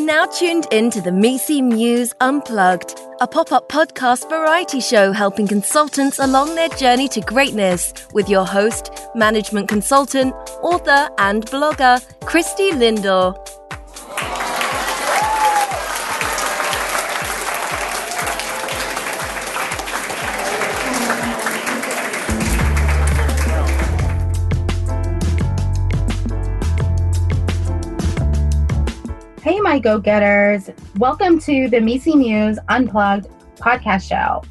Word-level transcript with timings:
are 0.00 0.04
now 0.04 0.24
tuned 0.26 0.66
in 0.70 0.90
to 0.90 1.00
the 1.00 1.12
MECE 1.12 1.60
Muse 1.60 2.14
Unplugged, 2.20 2.98
a 3.20 3.26
pop 3.26 3.52
up 3.52 3.68
podcast 3.68 4.28
variety 4.30 4.80
show 4.80 5.12
helping 5.12 5.46
consultants 5.46 6.18
along 6.18 6.54
their 6.54 6.68
journey 6.70 7.08
to 7.08 7.20
greatness 7.20 7.92
with 8.14 8.28
your 8.28 8.46
host, 8.46 8.90
management 9.14 9.68
consultant, 9.68 10.32
author, 10.62 11.10
and 11.18 11.44
blogger, 11.46 12.00
Christie 12.20 12.72
Lindor. 12.72 13.49
My 29.70 29.78
go 29.78 30.00
getters. 30.00 30.68
Welcome 30.96 31.38
to 31.42 31.68
the 31.68 31.80
MECE 31.80 32.16
Muse 32.16 32.58
Unplugged 32.70 33.28
podcast 33.54 34.08
show. 34.08 34.42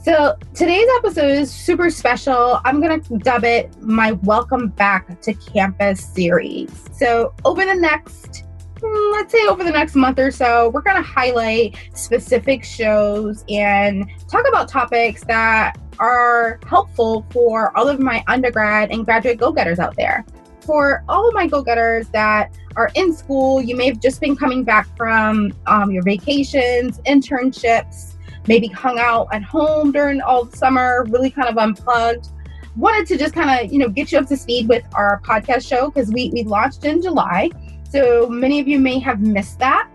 So, 0.00 0.36
today's 0.54 0.86
episode 0.98 1.32
is 1.32 1.50
super 1.52 1.90
special. 1.90 2.60
I'm 2.64 2.80
going 2.80 3.00
to 3.00 3.18
dub 3.18 3.42
it 3.42 3.76
my 3.82 4.12
Welcome 4.12 4.68
Back 4.68 5.20
to 5.22 5.34
Campus 5.34 6.00
series. 6.00 6.70
So, 6.92 7.34
over 7.44 7.64
the 7.64 7.74
next, 7.74 8.44
mm, 8.76 9.12
let's 9.14 9.32
say 9.32 9.48
over 9.48 9.64
the 9.64 9.72
next 9.72 9.96
month 9.96 10.20
or 10.20 10.30
so, 10.30 10.68
we're 10.68 10.82
going 10.82 11.02
to 11.02 11.02
highlight 11.02 11.76
specific 11.94 12.62
shows 12.62 13.44
and 13.48 14.08
talk 14.30 14.46
about 14.46 14.68
topics 14.68 15.24
that 15.24 15.76
are 15.98 16.60
helpful 16.68 17.26
for 17.32 17.76
all 17.76 17.88
of 17.88 17.98
my 17.98 18.22
undergrad 18.28 18.92
and 18.92 19.04
graduate 19.04 19.38
go 19.38 19.50
getters 19.50 19.80
out 19.80 19.96
there 19.96 20.24
for 20.66 21.04
all 21.08 21.26
of 21.26 21.34
my 21.34 21.46
go 21.46 21.62
getters 21.62 22.08
that 22.08 22.54
are 22.76 22.90
in 22.94 23.14
school, 23.14 23.62
you 23.62 23.76
may 23.76 23.86
have 23.86 24.00
just 24.00 24.20
been 24.20 24.36
coming 24.36 24.64
back 24.64 24.86
from 24.96 25.52
um, 25.66 25.90
your 25.90 26.02
vacations, 26.02 26.98
internships, 27.06 28.16
maybe 28.48 28.66
hung 28.66 28.98
out 28.98 29.28
at 29.32 29.42
home 29.42 29.92
during 29.92 30.20
all 30.20 30.44
the 30.44 30.56
summer, 30.56 31.06
really 31.08 31.30
kind 31.30 31.48
of 31.48 31.56
unplugged. 31.56 32.28
Wanted 32.76 33.06
to 33.06 33.16
just 33.16 33.32
kind 33.32 33.64
of, 33.64 33.72
you 33.72 33.78
know, 33.78 33.88
get 33.88 34.12
you 34.12 34.18
up 34.18 34.26
to 34.26 34.36
speed 34.36 34.68
with 34.68 34.84
our 34.92 35.20
podcast 35.24 35.66
show 35.66 35.88
because 35.88 36.12
we, 36.12 36.30
we 36.30 36.42
launched 36.42 36.84
in 36.84 37.00
July. 37.00 37.50
So 37.88 38.28
many 38.28 38.60
of 38.60 38.68
you 38.68 38.78
may 38.78 38.98
have 38.98 39.20
missed 39.20 39.58
that 39.60 39.88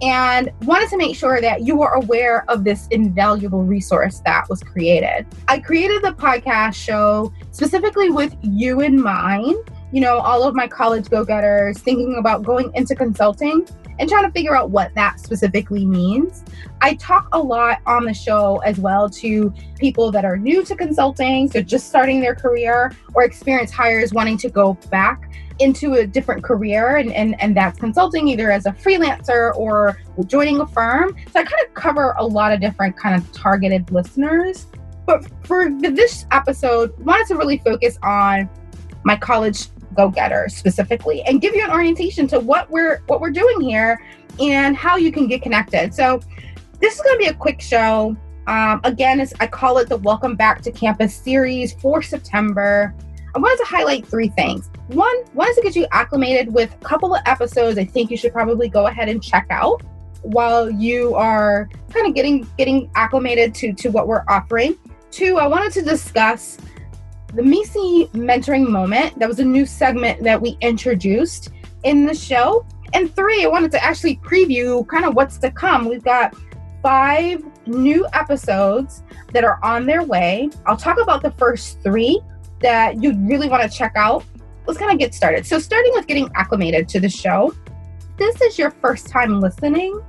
and 0.00 0.52
wanted 0.62 0.88
to 0.90 0.96
make 0.96 1.16
sure 1.16 1.40
that 1.40 1.62
you 1.62 1.76
were 1.76 1.94
aware 1.94 2.48
of 2.48 2.62
this 2.62 2.86
invaluable 2.92 3.64
resource 3.64 4.20
that 4.24 4.48
was 4.48 4.62
created. 4.62 5.26
I 5.48 5.58
created 5.58 6.02
the 6.02 6.12
podcast 6.12 6.74
show 6.74 7.32
specifically 7.50 8.10
with 8.10 8.36
you 8.42 8.80
in 8.80 9.00
mind 9.00 9.56
you 9.92 10.00
know, 10.00 10.18
all 10.18 10.42
of 10.42 10.54
my 10.54 10.68
college 10.68 11.08
go 11.08 11.24
getters 11.24 11.78
thinking 11.78 12.16
about 12.18 12.42
going 12.42 12.70
into 12.74 12.94
consulting 12.94 13.66
and 13.98 14.08
trying 14.08 14.24
to 14.24 14.30
figure 14.30 14.56
out 14.56 14.70
what 14.70 14.94
that 14.94 15.18
specifically 15.18 15.84
means. 15.84 16.44
I 16.80 16.94
talk 16.94 17.28
a 17.32 17.38
lot 17.38 17.78
on 17.86 18.04
the 18.04 18.14
show 18.14 18.58
as 18.58 18.78
well 18.78 19.08
to 19.10 19.52
people 19.78 20.12
that 20.12 20.24
are 20.24 20.36
new 20.36 20.62
to 20.64 20.76
consulting, 20.76 21.50
so 21.50 21.62
just 21.62 21.88
starting 21.88 22.20
their 22.20 22.34
career, 22.34 22.92
or 23.14 23.24
experienced 23.24 23.74
hires 23.74 24.12
wanting 24.12 24.38
to 24.38 24.50
go 24.50 24.74
back 24.90 25.30
into 25.58 25.94
a 25.94 26.06
different 26.06 26.44
career 26.44 26.98
and, 26.98 27.12
and, 27.12 27.40
and 27.40 27.56
that's 27.56 27.80
consulting 27.80 28.28
either 28.28 28.50
as 28.50 28.66
a 28.66 28.70
freelancer 28.70 29.52
or 29.56 29.98
joining 30.26 30.60
a 30.60 30.66
firm. 30.66 31.16
So 31.32 31.40
I 31.40 31.42
kind 31.42 31.66
of 31.66 31.74
cover 31.74 32.14
a 32.18 32.24
lot 32.24 32.52
of 32.52 32.60
different 32.60 32.96
kind 32.96 33.20
of 33.20 33.32
targeted 33.32 33.90
listeners. 33.90 34.66
But 35.04 35.26
for 35.44 35.70
this 35.80 36.26
episode, 36.30 36.96
wanted 37.00 37.26
to 37.28 37.36
really 37.36 37.58
focus 37.58 37.98
on 38.02 38.48
my 39.04 39.16
college 39.16 39.68
go 39.94 40.08
getters 40.08 40.56
specifically 40.56 41.22
and 41.22 41.40
give 41.40 41.54
you 41.54 41.64
an 41.64 41.70
orientation 41.70 42.26
to 42.28 42.40
what 42.40 42.70
we're 42.70 43.02
what 43.06 43.20
we're 43.20 43.30
doing 43.30 43.60
here 43.60 44.00
and 44.40 44.76
how 44.76 44.96
you 44.96 45.10
can 45.10 45.26
get 45.26 45.42
connected. 45.42 45.94
So 45.94 46.20
this 46.80 46.94
is 46.94 47.00
going 47.00 47.16
to 47.16 47.18
be 47.18 47.26
a 47.26 47.34
quick 47.34 47.60
show. 47.60 48.16
Um, 48.46 48.80
again, 48.84 49.26
I 49.40 49.46
call 49.46 49.78
it 49.78 49.88
the 49.88 49.96
Welcome 49.98 50.36
Back 50.36 50.62
to 50.62 50.72
Campus 50.72 51.14
series 51.14 51.74
for 51.74 52.00
September. 52.02 52.94
I 53.34 53.38
wanted 53.38 53.62
to 53.64 53.68
highlight 53.68 54.06
three 54.06 54.28
things. 54.28 54.70
One, 54.88 55.16
wanted 55.34 55.54
to 55.56 55.62
get 55.62 55.76
you 55.76 55.86
acclimated 55.92 56.52
with 56.52 56.74
a 56.74 56.84
couple 56.84 57.14
of 57.14 57.20
episodes 57.26 57.78
I 57.78 57.84
think 57.84 58.10
you 58.10 58.16
should 58.16 58.32
probably 58.32 58.68
go 58.68 58.86
ahead 58.86 59.08
and 59.08 59.22
check 59.22 59.46
out 59.50 59.82
while 60.22 60.70
you 60.70 61.14
are 61.14 61.68
kind 61.92 62.06
of 62.06 62.14
getting 62.14 62.48
getting 62.56 62.90
acclimated 62.94 63.54
to 63.56 63.72
to 63.74 63.90
what 63.90 64.08
we're 64.08 64.24
offering. 64.28 64.76
Two, 65.10 65.38
I 65.38 65.46
wanted 65.46 65.72
to 65.72 65.82
discuss 65.82 66.58
the 67.34 67.42
MECE 67.42 68.08
mentoring 68.12 68.68
moment. 68.68 69.18
That 69.18 69.28
was 69.28 69.38
a 69.38 69.44
new 69.44 69.66
segment 69.66 70.22
that 70.24 70.40
we 70.40 70.56
introduced 70.60 71.50
in 71.84 72.06
the 72.06 72.14
show. 72.14 72.66
And 72.94 73.14
three, 73.14 73.44
I 73.44 73.48
wanted 73.48 73.70
to 73.72 73.84
actually 73.84 74.16
preview 74.16 74.86
kind 74.88 75.04
of 75.04 75.14
what's 75.14 75.38
to 75.38 75.50
come. 75.50 75.88
We've 75.88 76.02
got 76.02 76.34
five 76.82 77.42
new 77.66 78.06
episodes 78.12 79.02
that 79.32 79.44
are 79.44 79.58
on 79.62 79.84
their 79.84 80.02
way. 80.02 80.48
I'll 80.66 80.76
talk 80.76 80.98
about 81.00 81.22
the 81.22 81.32
first 81.32 81.82
three 81.82 82.20
that 82.60 83.02
you 83.02 83.14
really 83.28 83.48
want 83.48 83.70
to 83.70 83.76
check 83.76 83.92
out. 83.96 84.24
Let's 84.66 84.78
kind 84.78 84.92
of 84.92 84.98
get 84.98 85.14
started. 85.14 85.46
So, 85.46 85.58
starting 85.58 85.92
with 85.94 86.06
getting 86.06 86.30
acclimated 86.34 86.88
to 86.90 87.00
the 87.00 87.08
show, 87.08 87.54
this 88.16 88.40
is 88.40 88.58
your 88.58 88.70
first 88.70 89.08
time 89.08 89.40
listening. 89.40 90.00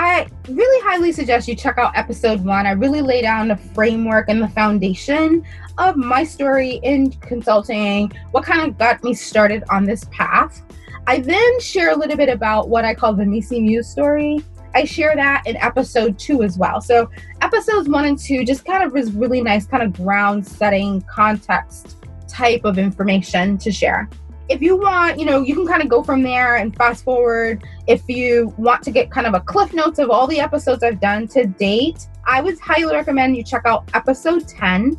I 0.00 0.28
really 0.48 0.80
highly 0.86 1.10
suggest 1.10 1.48
you 1.48 1.56
check 1.56 1.76
out 1.76 1.90
episode 1.96 2.44
one. 2.44 2.66
I 2.66 2.70
really 2.70 3.02
lay 3.02 3.20
down 3.20 3.48
the 3.48 3.56
framework 3.56 4.28
and 4.28 4.40
the 4.40 4.46
foundation 4.46 5.44
of 5.76 5.96
my 5.96 6.22
story 6.22 6.78
in 6.84 7.10
consulting, 7.10 8.12
what 8.30 8.44
kind 8.44 8.60
of 8.60 8.78
got 8.78 9.02
me 9.02 9.12
started 9.12 9.64
on 9.70 9.84
this 9.84 10.04
path. 10.12 10.62
I 11.08 11.18
then 11.18 11.58
share 11.58 11.90
a 11.90 11.96
little 11.96 12.16
bit 12.16 12.28
about 12.28 12.68
what 12.68 12.84
I 12.84 12.94
call 12.94 13.12
the 13.12 13.24
MECE 13.24 13.50
Muse 13.60 13.88
story. 13.88 14.38
I 14.72 14.84
share 14.84 15.16
that 15.16 15.42
in 15.46 15.56
episode 15.56 16.16
two 16.16 16.44
as 16.44 16.56
well. 16.56 16.80
So, 16.80 17.10
episodes 17.40 17.88
one 17.88 18.04
and 18.04 18.16
two 18.16 18.44
just 18.44 18.64
kind 18.64 18.84
of 18.84 18.96
is 18.96 19.10
really 19.10 19.42
nice, 19.42 19.66
kind 19.66 19.82
of 19.82 19.92
ground 19.94 20.46
setting 20.46 21.00
context 21.12 21.96
type 22.28 22.64
of 22.64 22.78
information 22.78 23.58
to 23.58 23.72
share. 23.72 24.08
If 24.48 24.62
you 24.62 24.76
want, 24.76 25.18
you 25.18 25.26
know, 25.26 25.42
you 25.42 25.54
can 25.54 25.66
kind 25.66 25.82
of 25.82 25.88
go 25.88 26.02
from 26.02 26.22
there 26.22 26.56
and 26.56 26.74
fast 26.76 27.04
forward. 27.04 27.64
If 27.86 28.08
you 28.08 28.54
want 28.56 28.82
to 28.84 28.90
get 28.90 29.10
kind 29.10 29.26
of 29.26 29.34
a 29.34 29.40
cliff 29.40 29.74
notes 29.74 29.98
of 29.98 30.10
all 30.10 30.26
the 30.26 30.40
episodes 30.40 30.82
I've 30.82 31.00
done 31.00 31.28
to 31.28 31.46
date, 31.46 32.06
I 32.26 32.40
would 32.40 32.58
highly 32.58 32.94
recommend 32.94 33.36
you 33.36 33.42
check 33.42 33.62
out 33.66 33.88
episode 33.94 34.48
10 34.48 34.98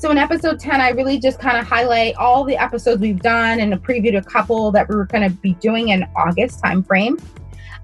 so 0.00 0.10
in 0.10 0.16
episode 0.16 0.58
10, 0.58 0.80
I 0.80 0.92
really 0.92 1.18
just 1.18 1.38
kind 1.38 1.58
of 1.58 1.66
highlight 1.66 2.16
all 2.16 2.42
the 2.42 2.56
episodes 2.56 3.02
we've 3.02 3.20
done 3.20 3.60
and 3.60 3.74
a 3.74 3.76
preview 3.76 4.12
to 4.12 4.16
a 4.16 4.22
couple 4.22 4.70
that 4.72 4.88
we 4.88 4.94
are 4.94 5.04
going 5.04 5.28
to 5.28 5.36
be 5.42 5.52
doing 5.52 5.90
in 5.90 6.06
August 6.16 6.62
timeframe. 6.62 7.22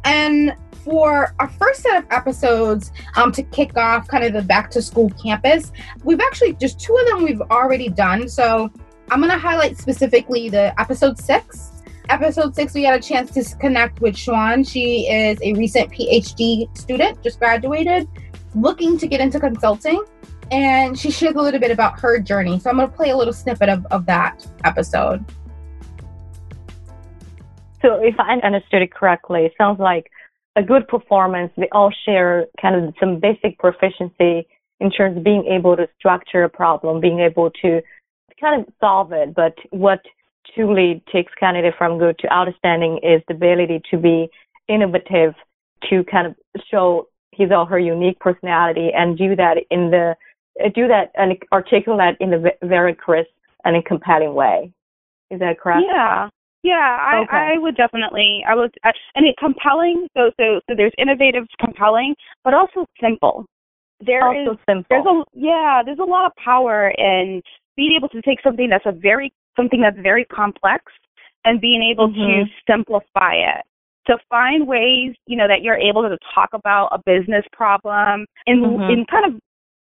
And 0.06 0.56
for 0.82 1.34
our 1.38 1.48
first 1.48 1.82
set 1.82 1.98
of 1.98 2.06
episodes 2.10 2.90
um, 3.16 3.32
to 3.32 3.42
kick 3.42 3.76
off 3.76 4.08
kind 4.08 4.24
of 4.24 4.32
the 4.32 4.40
back 4.40 4.70
to 4.70 4.80
school 4.80 5.10
campus, 5.22 5.72
we've 6.04 6.20
actually 6.20 6.54
just 6.54 6.80
two 6.80 6.96
of 6.96 7.06
them 7.06 7.22
we've 7.22 7.42
already 7.50 7.90
done. 7.90 8.30
So 8.30 8.70
I'm 9.10 9.20
going 9.20 9.30
to 9.30 9.38
highlight 9.38 9.78
specifically 9.78 10.48
the 10.48 10.78
episode 10.80 11.18
six. 11.18 11.70
Episode 12.08 12.54
six, 12.56 12.74
we 12.74 12.82
had 12.82 12.98
a 12.98 13.02
chance 13.02 13.30
to 13.32 13.56
connect 13.58 14.00
with 14.00 14.14
Schwan. 14.14 14.68
She 14.68 15.08
is 15.08 15.38
a 15.42 15.52
recent 15.52 15.92
PhD 15.92 16.76
student, 16.76 17.22
just 17.22 17.38
graduated, 17.38 18.08
looking 18.54 18.98
to 18.98 19.06
get 19.06 19.20
into 19.20 19.38
consulting 19.38 20.04
and 20.50 20.98
she 20.98 21.10
shared 21.10 21.36
a 21.36 21.42
little 21.42 21.60
bit 21.60 21.70
about 21.70 21.98
her 22.00 22.18
journey. 22.20 22.58
So 22.58 22.70
I'm 22.70 22.76
going 22.76 22.88
to 22.88 22.96
play 22.96 23.10
a 23.10 23.16
little 23.16 23.32
snippet 23.32 23.68
of, 23.68 23.86
of 23.86 24.06
that 24.06 24.46
episode. 24.64 25.24
So 27.82 28.02
if 28.02 28.18
I 28.18 28.34
understood 28.38 28.82
it 28.82 28.92
correctly, 28.92 29.46
it 29.46 29.52
sounds 29.58 29.78
like 29.78 30.10
a 30.56 30.62
good 30.62 30.88
performance. 30.88 31.52
They 31.56 31.68
all 31.70 31.92
share 32.04 32.46
kind 32.60 32.74
of 32.74 32.94
some 32.98 33.20
basic 33.20 33.58
proficiency 33.58 34.48
in 34.80 34.90
terms 34.90 35.16
of 35.16 35.24
being 35.24 35.46
able 35.46 35.76
to 35.76 35.88
structure 35.98 36.44
a 36.44 36.48
problem, 36.48 37.00
being 37.00 37.20
able 37.20 37.50
to 37.62 37.82
kind 38.40 38.60
of 38.60 38.72
solve 38.80 39.12
it. 39.12 39.34
But 39.34 39.54
what 39.70 40.00
truly 40.54 41.02
takes 41.12 41.32
candidate 41.38 41.74
from 41.76 41.98
good 41.98 42.18
to 42.20 42.32
outstanding 42.32 42.98
is 43.02 43.22
the 43.28 43.34
ability 43.34 43.82
to 43.90 43.98
be 43.98 44.28
innovative, 44.68 45.34
to 45.90 46.04
kind 46.04 46.26
of 46.26 46.34
show 46.70 47.08
his 47.32 47.50
or 47.50 47.66
her 47.66 47.78
unique 47.78 48.18
personality 48.18 48.90
and 48.96 49.18
do 49.18 49.36
that 49.36 49.58
in 49.70 49.90
the 49.90 50.14
uh, 50.64 50.68
do 50.74 50.88
that 50.88 51.12
and 51.16 51.36
articulate 51.52 52.16
in 52.20 52.32
a 52.32 52.66
very 52.66 52.94
crisp 52.94 53.28
and 53.64 53.84
compelling 53.84 54.34
way. 54.34 54.72
Is 55.30 55.40
that 55.40 55.60
correct? 55.60 55.82
Yeah. 55.86 56.28
Yeah, 56.62 56.98
I, 57.00 57.22
okay. 57.22 57.54
I 57.54 57.58
would 57.58 57.76
definitely. 57.76 58.42
I 58.48 58.56
would, 58.56 58.74
uh, 58.82 58.90
and 59.14 59.24
it 59.24 59.36
compelling. 59.38 60.08
So, 60.16 60.32
so, 60.36 60.60
so 60.68 60.74
there's 60.76 60.92
innovative, 60.98 61.44
compelling, 61.60 62.14
but 62.42 62.54
also 62.54 62.86
simple. 63.00 63.46
There 64.04 64.26
also 64.26 64.52
is, 64.52 64.58
simple. 64.68 64.86
There's 64.90 65.06
a 65.06 65.22
yeah. 65.32 65.82
There's 65.84 66.00
a 66.00 66.04
lot 66.04 66.26
of 66.26 66.32
power 66.42 66.88
in 66.98 67.40
being 67.76 67.94
able 67.96 68.08
to 68.08 68.22
take 68.22 68.38
something 68.42 68.68
that's 68.68 68.86
a 68.86 68.92
very 68.92 69.32
something 69.56 69.80
that's 69.80 69.98
very 70.00 70.24
complex 70.26 70.84
and 71.44 71.60
being 71.60 71.82
able 71.82 72.08
mm-hmm. 72.08 72.44
to 72.44 72.72
simplify 72.72 73.34
it. 73.34 73.62
To 74.08 74.18
find 74.30 74.68
ways, 74.68 75.14
you 75.26 75.36
know, 75.36 75.48
that 75.48 75.62
you're 75.62 75.78
able 75.78 76.02
to 76.02 76.16
talk 76.34 76.50
about 76.52 76.90
a 76.92 76.98
business 77.04 77.44
problem 77.52 78.26
in 78.46 78.60
mm-hmm. 78.60 78.90
in 78.90 79.06
kind 79.10 79.34
of 79.34 79.40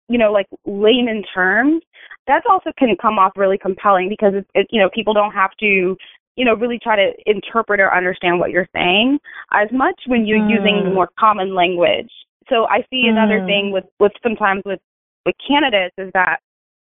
you 0.09 0.17
know, 0.17 0.31
like 0.31 0.47
layman 0.65 1.23
terms, 1.33 1.83
that 2.27 2.41
also 2.49 2.71
can 2.77 2.95
come 2.99 3.19
off 3.19 3.31
really 3.35 3.59
compelling 3.59 4.09
because 4.09 4.33
it, 4.33 4.47
it, 4.55 4.67
you 4.71 4.81
know 4.81 4.89
people 4.93 5.13
don't 5.13 5.31
have 5.31 5.51
to, 5.59 5.95
you 6.35 6.45
know, 6.45 6.55
really 6.55 6.79
try 6.81 6.95
to 6.95 7.11
interpret 7.25 7.79
or 7.79 7.95
understand 7.95 8.39
what 8.39 8.49
you're 8.49 8.67
saying 8.73 9.19
as 9.53 9.67
much 9.71 10.01
when 10.07 10.25
you're 10.25 10.39
mm. 10.39 10.49
using 10.49 10.93
more 10.93 11.09
common 11.19 11.53
language. 11.53 12.09
So 12.49 12.65
I 12.65 12.79
see 12.89 13.05
mm. 13.05 13.11
another 13.11 13.45
thing 13.45 13.71
with, 13.71 13.85
with 13.99 14.11
sometimes 14.23 14.63
with, 14.65 14.79
with 15.25 15.35
candidates 15.47 15.93
is 15.97 16.09
that 16.13 16.39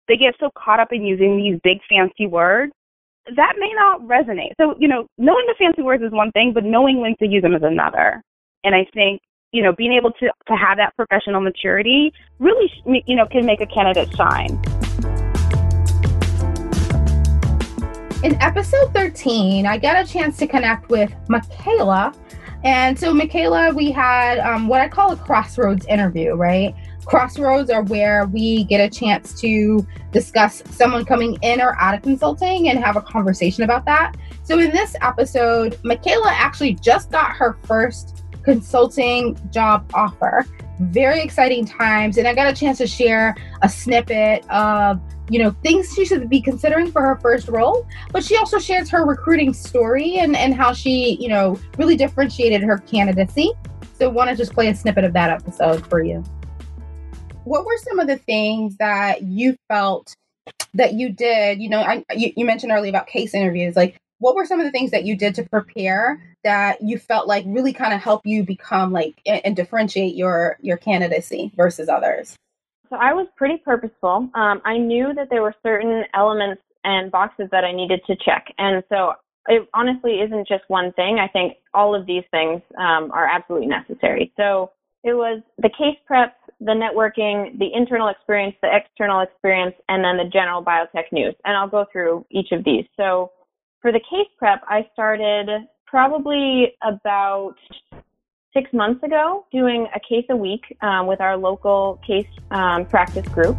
they 0.07 0.17
get 0.17 0.35
so 0.39 0.49
caught 0.57 0.79
up 0.79 0.91
in 0.91 1.03
using 1.03 1.37
these 1.37 1.59
big 1.63 1.79
fancy 1.89 2.27
words 2.27 2.71
that 3.35 3.55
may 3.57 3.71
not 3.73 4.01
resonate. 4.01 4.51
So, 4.59 4.75
you 4.79 4.87
know, 4.87 5.07
knowing 5.17 5.45
the 5.47 5.55
fancy 5.57 5.81
words 5.81 6.03
is 6.03 6.11
one 6.11 6.31
thing, 6.31 6.53
but 6.53 6.63
knowing 6.63 7.01
when 7.01 7.15
to 7.17 7.27
use 7.27 7.41
them 7.41 7.55
is 7.55 7.63
another. 7.63 8.21
And 8.63 8.75
I 8.75 8.85
think, 8.93 9.19
you 9.51 9.63
know, 9.63 9.73
being 9.73 9.93
able 9.93 10.11
to, 10.11 10.27
to 10.47 10.55
have 10.55 10.77
that 10.77 10.95
professional 10.95 11.41
maturity 11.41 12.13
really, 12.39 12.71
you 13.07 13.15
know, 13.15 13.25
can 13.25 13.45
make 13.45 13.61
a 13.61 13.65
candidate 13.65 14.15
shine. 14.15 14.61
In 18.23 18.41
episode 18.41 18.93
13, 18.93 19.65
I 19.65 19.77
got 19.77 20.03
a 20.03 20.07
chance 20.07 20.37
to 20.37 20.47
connect 20.47 20.89
with 20.89 21.13
Michaela. 21.27 22.13
And 22.63 22.97
so, 22.97 23.13
Michaela, 23.13 23.73
we 23.73 23.91
had 23.91 24.39
um, 24.39 24.67
what 24.67 24.81
I 24.81 24.87
call 24.87 25.11
a 25.11 25.15
crossroads 25.15 25.85
interview, 25.85 26.33
right? 26.33 26.75
Crossroads 27.05 27.69
are 27.69 27.83
where 27.83 28.25
we 28.25 28.63
get 28.65 28.79
a 28.79 28.89
chance 28.89 29.39
to 29.41 29.85
discuss 30.11 30.63
someone 30.71 31.05
coming 31.05 31.37
in 31.41 31.61
or 31.61 31.75
out 31.79 31.95
of 31.95 32.01
consulting 32.01 32.69
and 32.69 32.83
have 32.83 32.95
a 32.95 33.01
conversation 33.01 33.63
about 33.63 33.85
that. 33.85 34.13
So, 34.43 34.59
in 34.59 34.71
this 34.71 34.95
episode, 35.01 35.79
Michaela 35.83 36.31
actually 36.31 36.73
just 36.75 37.11
got 37.11 37.31
her 37.35 37.57
first 37.63 38.23
consulting 38.43 39.37
job 39.51 39.89
offer. 39.93 40.45
Very 40.79 41.21
exciting 41.21 41.65
times. 41.65 42.17
And 42.17 42.27
I 42.27 42.33
got 42.33 42.47
a 42.47 42.53
chance 42.53 42.77
to 42.79 42.87
share 42.87 43.35
a 43.61 43.69
snippet 43.69 44.49
of 44.49 44.99
you 45.29 45.39
know 45.39 45.51
things 45.63 45.91
she 45.95 46.05
should 46.05 46.29
be 46.29 46.39
considering 46.39 46.91
for 46.91 47.01
her 47.01 47.15
first 47.19 47.47
role 47.47 47.87
but 48.11 48.23
she 48.23 48.37
also 48.37 48.59
shares 48.59 48.89
her 48.91 49.05
recruiting 49.05 49.53
story 49.53 50.17
and 50.17 50.35
and 50.35 50.53
how 50.53 50.71
she 50.71 51.17
you 51.19 51.27
know 51.27 51.59
really 51.77 51.95
differentiated 51.95 52.61
her 52.61 52.77
candidacy 52.77 53.51
so 53.97 54.09
want 54.09 54.29
to 54.29 54.35
just 54.35 54.53
play 54.53 54.67
a 54.67 54.75
snippet 54.75 55.03
of 55.03 55.13
that 55.13 55.31
episode 55.31 55.85
for 55.87 56.03
you 56.03 56.23
what 57.45 57.65
were 57.65 57.77
some 57.77 57.99
of 57.99 58.07
the 58.07 58.17
things 58.17 58.77
that 58.77 59.23
you 59.23 59.55
felt 59.69 60.15
that 60.73 60.93
you 60.93 61.09
did 61.09 61.61
you 61.61 61.69
know 61.69 61.81
I, 61.81 62.03
you, 62.15 62.33
you 62.35 62.45
mentioned 62.45 62.71
earlier 62.71 62.89
about 62.89 63.07
case 63.07 63.33
interviews 63.33 63.75
like 63.75 63.97
what 64.19 64.35
were 64.35 64.45
some 64.45 64.59
of 64.59 64.65
the 64.65 64.71
things 64.71 64.91
that 64.91 65.05
you 65.05 65.15
did 65.15 65.35
to 65.35 65.43
prepare 65.43 66.21
that 66.43 66.81
you 66.81 66.97
felt 66.97 67.27
like 67.27 67.43
really 67.47 67.73
kind 67.73 67.93
of 67.93 68.01
help 68.01 68.25
you 68.25 68.43
become 68.43 68.91
like 68.91 69.21
and, 69.25 69.41
and 69.45 69.55
differentiate 69.55 70.15
your 70.15 70.57
your 70.61 70.77
candidacy 70.77 71.51
versus 71.55 71.89
others 71.89 72.35
so 72.89 72.97
I 72.97 73.13
was 73.13 73.27
pretty 73.35 73.57
purposeful. 73.57 74.29
Um, 74.35 74.61
I 74.63 74.77
knew 74.77 75.13
that 75.15 75.29
there 75.29 75.41
were 75.41 75.55
certain 75.63 76.03
elements 76.13 76.61
and 76.83 77.11
boxes 77.11 77.47
that 77.51 77.63
I 77.63 77.71
needed 77.71 78.01
to 78.07 78.15
check. 78.23 78.53
And 78.57 78.83
so 78.89 79.13
it 79.47 79.67
honestly 79.73 80.21
isn't 80.21 80.47
just 80.47 80.63
one 80.67 80.91
thing. 80.93 81.19
I 81.19 81.27
think 81.27 81.57
all 81.73 81.95
of 81.95 82.05
these 82.05 82.23
things 82.31 82.61
um, 82.77 83.11
are 83.11 83.25
absolutely 83.25 83.67
necessary. 83.67 84.31
So 84.37 84.71
it 85.03 85.13
was 85.13 85.41
the 85.57 85.69
case 85.69 85.97
prep, 86.05 86.35
the 86.65 86.71
networking, 86.71 87.57
the 87.59 87.69
internal 87.73 88.07
experience, 88.07 88.55
the 88.61 88.69
external 88.75 89.21
experience, 89.21 89.75
and 89.87 90.03
then 90.03 90.17
the 90.17 90.29
general 90.33 90.63
biotech 90.63 91.11
news. 91.11 91.35
And 91.45 91.55
I'll 91.55 91.69
go 91.69 91.85
through 91.91 92.25
each 92.31 92.51
of 92.51 92.63
these. 92.63 92.85
So 92.97 93.31
for 93.81 93.91
the 93.91 93.99
case 93.99 94.27
prep, 94.39 94.61
I 94.67 94.89
started 94.91 95.47
probably 95.85 96.75
about 96.81 97.53
six 98.51 98.73
months 98.73 99.03
ago 99.03 99.45
doing 99.51 99.87
a 99.93 99.99
case 99.99 100.25
a 100.31 100.35
week 100.35 100.63
um, 100.81 101.05
with 101.05 101.21
our 101.21 101.37
local 101.37 102.01
case 102.05 102.27
um, 102.49 102.85
practice 102.85 103.27
group. 103.27 103.55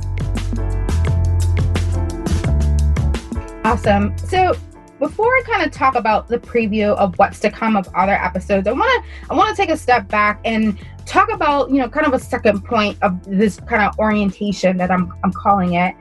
Awesome. 3.65 4.19
So 4.19 4.55
before 4.99 5.27
I 5.27 5.43
kind 5.45 5.65
of 5.65 5.73
talk 5.73 5.95
about 5.95 6.29
the 6.29 6.39
preview 6.39 6.97
of 6.97 7.15
what's 7.19 7.39
to 7.41 7.51
come 7.51 7.77
of 7.77 7.89
other 7.95 8.15
episodes, 8.15 8.67
I 8.67 8.73
want 8.73 9.05
to 9.05 9.31
I 9.31 9.35
want 9.35 9.55
to 9.55 9.61
take 9.61 9.71
a 9.71 9.77
step 9.77 10.09
back 10.09 10.41
and 10.45 10.79
talk 11.05 11.31
about 11.31 11.71
you 11.71 11.79
know 11.79 11.89
kind 11.89 12.07
of 12.07 12.15
a 12.15 12.19
second 12.19 12.65
point 12.65 12.99
of 13.03 13.23
this 13.25 13.61
kind 13.61 13.83
of 13.83 13.99
orientation 13.99 14.77
that 14.79 14.91
I'm 14.91 15.13
I'm 15.25 15.33
calling 15.33 15.75
it. 15.75 15.95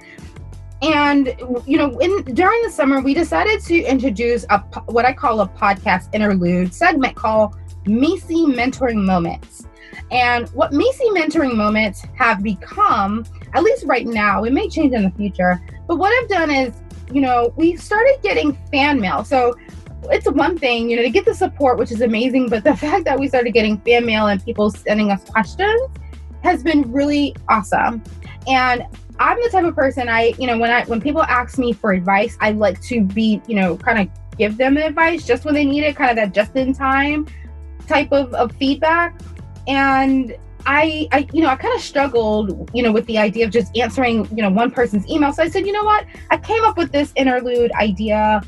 And 0.82 1.36
you 1.66 1.78
know, 1.78 1.98
in 2.00 2.24
during 2.36 2.62
the 2.64 2.72
summer, 2.72 3.02
we 3.02 3.14
decided 3.14 3.62
to 3.62 3.82
introduce 3.82 4.46
a 4.50 4.60
what 4.86 5.06
I 5.06 5.14
call 5.14 5.42
a 5.42 5.48
podcast 5.48 6.14
interlude 6.14 6.74
segment 6.74 7.16
called 7.16 7.56
MECE 7.86 8.48
mentoring 8.48 9.04
moments. 9.04 9.66
And 10.12 10.48
what 10.50 10.72
MECE 10.72 11.02
mentoring 11.16 11.56
moments 11.56 12.04
have 12.16 12.44
become, 12.44 13.26
at 13.54 13.64
least 13.64 13.86
right 13.86 14.06
now, 14.06 14.44
it 14.44 14.54
may 14.54 14.70
change 14.70 14.94
in 14.94 15.04
the 15.04 15.12
future, 15.12 15.62
but 15.88 15.96
what 15.96 16.12
I've 16.12 16.30
done 16.30 16.52
is, 16.52 16.74
you 17.12 17.22
know, 17.22 17.54
we 17.56 17.76
started 17.76 18.18
getting 18.22 18.58
fan 18.72 19.00
mail. 19.00 19.24
So 19.24 19.56
it's 20.04 20.30
one 20.30 20.58
thing, 20.58 20.90
you 20.90 20.98
know, 20.98 21.04
to 21.04 21.10
get 21.10 21.26
the 21.26 21.34
support, 21.34 21.78
which 21.78 21.92
is 21.92 22.02
amazing, 22.02 22.50
but 22.50 22.64
the 22.64 22.76
fact 22.86 23.06
that 23.06 23.20
we 23.20 23.28
started 23.28 23.54
getting 23.54 23.78
fan 23.80 24.06
mail 24.06 24.28
and 24.28 24.44
people 24.44 24.70
sending 24.70 25.12
us 25.12 25.24
questions 25.26 25.82
has 26.44 26.64
been 26.64 26.92
really 26.92 27.36
awesome. 27.50 28.04
And 28.48 28.84
I'm 29.20 29.42
the 29.42 29.50
type 29.50 29.66
of 29.66 29.76
person 29.76 30.10
I, 30.10 30.34
you 30.38 30.48
know, 30.48 30.58
when 30.58 30.72
I 30.72 30.84
when 30.86 31.02
people 31.02 31.24
ask 31.24 31.58
me 31.58 31.74
for 31.74 31.94
advice, 31.94 32.38
I 32.42 32.52
like 32.52 32.82
to 32.84 33.02
be, 33.02 33.42
you 33.48 33.56
know, 33.56 33.78
kind 33.78 34.00
of 34.00 34.38
give 34.38 34.58
them 34.58 34.78
advice 34.78 35.26
just 35.26 35.46
when 35.46 35.54
they 35.54 35.66
need 35.66 35.84
it, 35.84 35.96
kind 35.96 36.10
of 36.10 36.16
that 36.18 36.34
just 36.34 36.56
in 36.56 36.74
time 36.74 37.28
type 37.88 38.12
of, 38.12 38.34
of 38.34 38.52
feedback. 38.58 39.20
And 39.68 40.36
I, 40.66 41.08
I, 41.12 41.28
you 41.32 41.42
know, 41.42 41.50
I 41.50 41.56
kind 41.56 41.76
of 41.76 41.82
struggled, 41.82 42.70
you 42.74 42.82
know, 42.82 42.92
with 42.92 43.06
the 43.06 43.18
idea 43.18 43.46
of 43.46 43.52
just 43.52 43.76
answering, 43.78 44.28
you 44.36 44.42
know, 44.42 44.50
one 44.50 44.72
person's 44.72 45.08
email. 45.10 45.32
So 45.32 45.44
I 45.44 45.50
said, 45.50 45.66
you 45.66 45.72
know 45.72 45.84
what? 45.84 46.06
I 46.32 46.38
came 46.38 46.64
up 46.64 46.78
with 46.78 46.92
this 46.92 47.14
interlude 47.16 47.72
idea. 47.74 48.42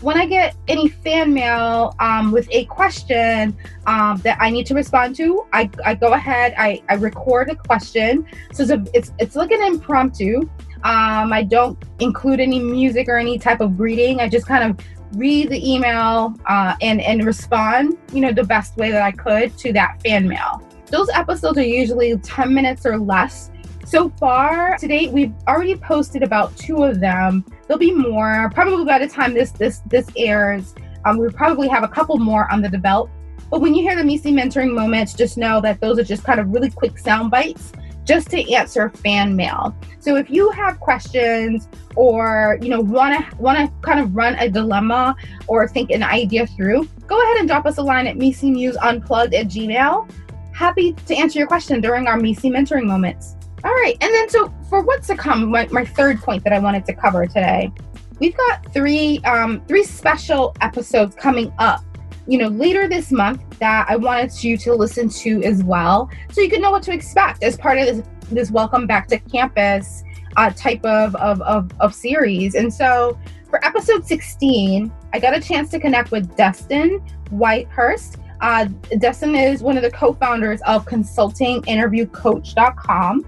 When 0.00 0.16
I 0.16 0.26
get 0.26 0.56
any 0.68 0.88
fan 0.88 1.34
mail 1.34 1.94
um, 1.98 2.30
with 2.30 2.48
a 2.52 2.64
question 2.66 3.56
um, 3.86 4.18
that 4.18 4.38
I 4.40 4.48
need 4.48 4.64
to 4.66 4.74
respond 4.74 5.16
to, 5.16 5.44
I, 5.52 5.68
I 5.84 5.94
go 5.94 6.12
ahead, 6.12 6.54
I, 6.56 6.82
I 6.88 6.94
record 6.94 7.50
a 7.50 7.56
question. 7.56 8.24
So 8.52 8.62
it's, 8.62 8.72
a, 8.72 8.84
it's, 8.94 9.12
it's 9.18 9.36
like 9.36 9.50
an 9.50 9.62
impromptu. 9.62 10.48
Um, 10.84 11.32
I 11.32 11.42
don't 11.42 11.76
include 11.98 12.38
any 12.38 12.60
music 12.60 13.08
or 13.08 13.18
any 13.18 13.38
type 13.38 13.60
of 13.60 13.76
greeting. 13.76 14.20
I 14.20 14.28
just 14.28 14.46
kind 14.46 14.70
of 14.70 14.86
read 15.14 15.48
the 15.48 15.74
email 15.74 16.34
uh, 16.46 16.76
and 16.82 17.00
and 17.00 17.24
respond 17.24 17.96
you 18.12 18.20
know 18.20 18.30
the 18.30 18.44
best 18.44 18.76
way 18.76 18.90
that 18.90 19.00
i 19.00 19.10
could 19.10 19.56
to 19.56 19.72
that 19.72 19.98
fan 20.02 20.28
mail 20.28 20.62
those 20.88 21.08
episodes 21.10 21.58
are 21.58 21.62
usually 21.62 22.16
10 22.18 22.52
minutes 22.52 22.86
or 22.86 22.98
less 22.98 23.50
so 23.86 24.10
far 24.20 24.76
today, 24.76 25.08
we've 25.08 25.32
already 25.46 25.74
posted 25.74 26.22
about 26.22 26.54
two 26.56 26.84
of 26.84 27.00
them 27.00 27.44
there'll 27.66 27.78
be 27.78 27.92
more 27.92 28.50
probably 28.54 28.84
by 28.84 28.98
the 28.98 29.08
time 29.08 29.34
this 29.34 29.50
this 29.52 29.80
this 29.86 30.08
airs 30.16 30.74
um, 31.04 31.18
we 31.18 31.28
probably 31.30 31.68
have 31.68 31.84
a 31.84 31.88
couple 31.88 32.18
more 32.18 32.50
on 32.52 32.60
the 32.60 32.68
develop 32.68 33.10
but 33.50 33.60
when 33.60 33.74
you 33.74 33.82
hear 33.82 33.96
the 33.96 34.04
MECE 34.04 34.24
mentoring 34.24 34.74
moments 34.74 35.14
just 35.14 35.38
know 35.38 35.60
that 35.60 35.80
those 35.80 35.98
are 35.98 36.04
just 36.04 36.24
kind 36.24 36.38
of 36.38 36.48
really 36.48 36.70
quick 36.70 36.98
sound 36.98 37.30
bites 37.30 37.72
just 38.08 38.30
to 38.30 38.52
answer 38.54 38.88
fan 38.88 39.36
mail. 39.36 39.76
So 40.00 40.16
if 40.16 40.30
you 40.30 40.48
have 40.50 40.80
questions 40.80 41.68
or 41.94 42.58
you 42.62 42.70
know 42.70 42.80
want 42.80 43.12
to 43.14 43.36
want 43.36 43.58
to 43.58 43.72
kind 43.82 44.00
of 44.00 44.16
run 44.16 44.34
a 44.36 44.48
dilemma 44.48 45.14
or 45.46 45.68
think 45.68 45.90
an 45.90 46.02
idea 46.02 46.46
through, 46.46 46.88
go 47.06 47.22
ahead 47.22 47.36
and 47.36 47.46
drop 47.46 47.66
us 47.66 47.76
a 47.76 47.82
line 47.82 48.06
at 48.06 48.16
MECE 48.16 48.42
Unplugged 48.42 49.34
at 49.34 49.46
Gmail. 49.48 50.10
Happy 50.58 50.92
to 50.92 51.14
answer 51.14 51.38
your 51.38 51.46
question 51.46 51.80
during 51.80 52.08
our 52.08 52.18
MECE 52.18 52.50
mentoring 52.50 52.82
moments. 52.82 53.36
All 53.62 53.70
right, 53.70 53.96
and 54.00 54.12
then 54.12 54.28
so 54.28 54.52
for 54.68 54.80
what's 54.82 55.06
to 55.06 55.16
come, 55.16 55.52
my, 55.52 55.68
my 55.70 55.84
third 55.84 56.18
point 56.18 56.42
that 56.42 56.52
I 56.52 56.58
wanted 56.58 56.84
to 56.86 56.94
cover 56.94 57.26
today, 57.26 57.70
we've 58.18 58.36
got 58.36 58.72
three 58.72 59.20
um, 59.20 59.64
three 59.68 59.84
special 59.84 60.56
episodes 60.60 61.14
coming 61.14 61.52
up 61.60 61.84
you 62.26 62.38
know, 62.38 62.48
later 62.48 62.88
this 62.88 63.12
month 63.12 63.40
that 63.60 63.86
I 63.88 63.94
wanted 63.94 64.42
you 64.42 64.58
to 64.58 64.74
listen 64.74 65.08
to 65.08 65.44
as 65.44 65.62
well, 65.62 66.10
so 66.32 66.40
you 66.40 66.50
can 66.50 66.60
know 66.60 66.72
what 66.72 66.82
to 66.82 66.92
expect 66.92 67.44
as 67.44 67.56
part 67.56 67.78
of 67.78 67.86
this, 67.86 68.02
this 68.28 68.50
welcome 68.50 68.84
back 68.84 69.06
to 69.08 69.18
campus 69.20 70.02
uh, 70.36 70.50
type 70.50 70.84
of, 70.84 71.14
of, 71.14 71.40
of, 71.42 71.70
of 71.78 71.94
series. 71.94 72.56
And 72.56 72.74
so 72.74 73.16
for 73.48 73.64
episode 73.64 74.04
16, 74.04 74.92
I 75.12 75.20
got 75.20 75.36
a 75.36 75.40
chance 75.40 75.70
to 75.70 75.78
connect 75.78 76.10
with 76.10 76.36
Dustin 76.36 77.00
Whitehurst. 77.30 78.16
Uh, 78.40 78.66
Dustin 78.98 79.34
is 79.34 79.62
one 79.62 79.76
of 79.76 79.82
the 79.82 79.90
co-founders 79.90 80.62
of 80.62 80.86
consultinginterviewcoach.com. 80.86 83.26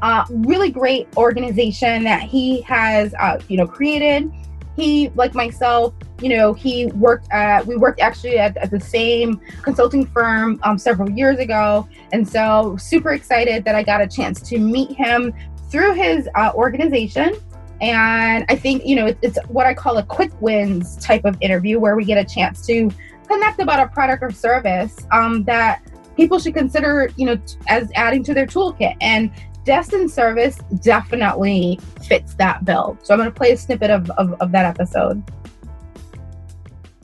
Uh, 0.00 0.24
really 0.30 0.70
great 0.70 1.08
organization 1.16 2.04
that 2.04 2.22
he 2.22 2.60
has, 2.62 3.12
uh, 3.14 3.40
you 3.48 3.56
know, 3.56 3.66
created. 3.66 4.30
He, 4.76 5.08
like 5.16 5.34
myself, 5.34 5.92
you 6.20 6.28
know, 6.28 6.52
he 6.52 6.86
worked 6.86 7.26
at, 7.32 7.66
we 7.66 7.76
worked 7.76 7.98
actually 8.00 8.38
at, 8.38 8.56
at 8.58 8.70
the 8.70 8.78
same 8.78 9.40
consulting 9.62 10.06
firm 10.06 10.60
um, 10.62 10.78
several 10.78 11.10
years 11.10 11.40
ago. 11.40 11.88
And 12.12 12.28
so, 12.28 12.76
super 12.78 13.12
excited 13.12 13.64
that 13.64 13.74
I 13.74 13.82
got 13.82 14.00
a 14.00 14.06
chance 14.06 14.40
to 14.42 14.58
meet 14.58 14.92
him 14.92 15.34
through 15.68 15.94
his 15.94 16.28
uh, 16.36 16.52
organization. 16.54 17.34
And 17.80 18.44
I 18.48 18.56
think, 18.56 18.84
you 18.84 18.96
know, 18.96 19.14
it's, 19.22 19.38
what 19.48 19.66
I 19.66 19.74
call 19.74 19.98
a 19.98 20.02
quick 20.02 20.32
wins 20.40 20.96
type 20.96 21.24
of 21.24 21.36
interview 21.40 21.78
where 21.78 21.96
we 21.96 22.04
get 22.04 22.18
a 22.18 22.24
chance 22.24 22.66
to 22.66 22.90
connect 23.28 23.60
about 23.60 23.78
a 23.80 23.88
product 23.88 24.22
or 24.22 24.30
service 24.30 24.96
um, 25.12 25.44
that 25.44 25.82
people 26.16 26.38
should 26.38 26.54
consider, 26.54 27.10
you 27.16 27.26
know, 27.26 27.38
as 27.68 27.90
adding 27.94 28.24
to 28.24 28.34
their 28.34 28.46
toolkit. 28.46 28.96
And 29.00 29.30
Dustin's 29.64 30.14
Service 30.14 30.58
definitely 30.82 31.78
fits 32.06 32.34
that 32.34 32.64
bill. 32.64 32.98
So 33.02 33.14
I'm 33.14 33.20
going 33.20 33.30
to 33.30 33.36
play 33.36 33.52
a 33.52 33.56
snippet 33.56 33.90
of, 33.90 34.10
of, 34.12 34.32
of 34.40 34.50
that 34.52 34.64
episode. 34.64 35.22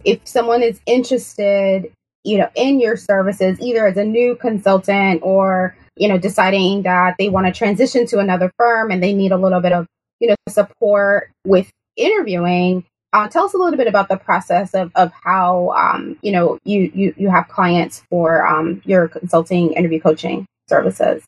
if 0.04 0.20
someone 0.26 0.62
is 0.62 0.80
interested, 0.86 1.90
you 2.24 2.38
know, 2.38 2.48
in 2.54 2.80
your 2.80 2.96
services, 2.96 3.58
either 3.60 3.86
as 3.86 3.96
a 3.96 4.04
new 4.04 4.36
consultant 4.36 5.20
or, 5.22 5.76
you 5.96 6.08
know, 6.08 6.18
deciding 6.18 6.82
that 6.82 7.16
they 7.18 7.28
want 7.28 7.46
to 7.46 7.52
transition 7.52 8.06
to 8.06 8.18
another 8.18 8.52
firm 8.56 8.90
and 8.90 9.02
they 9.02 9.12
need 9.12 9.32
a 9.32 9.36
little 9.36 9.60
bit 9.60 9.72
of, 9.72 9.86
you 10.20 10.28
know, 10.28 10.34
support 10.48 11.30
with 11.44 11.70
interviewing, 11.96 12.84
uh, 13.14 13.28
tell 13.28 13.44
us 13.44 13.54
a 13.54 13.56
little 13.56 13.76
bit 13.76 13.86
about 13.86 14.08
the 14.08 14.16
process 14.16 14.74
of, 14.74 14.90
of 14.96 15.12
how 15.12 15.70
um, 15.70 16.18
you 16.20 16.32
know 16.32 16.58
you, 16.64 16.90
you 16.94 17.14
you 17.16 17.30
have 17.30 17.48
clients 17.48 18.02
for 18.10 18.44
um, 18.46 18.82
your 18.84 19.08
consulting 19.08 19.72
interview 19.72 20.00
coaching 20.00 20.46
services. 20.68 21.22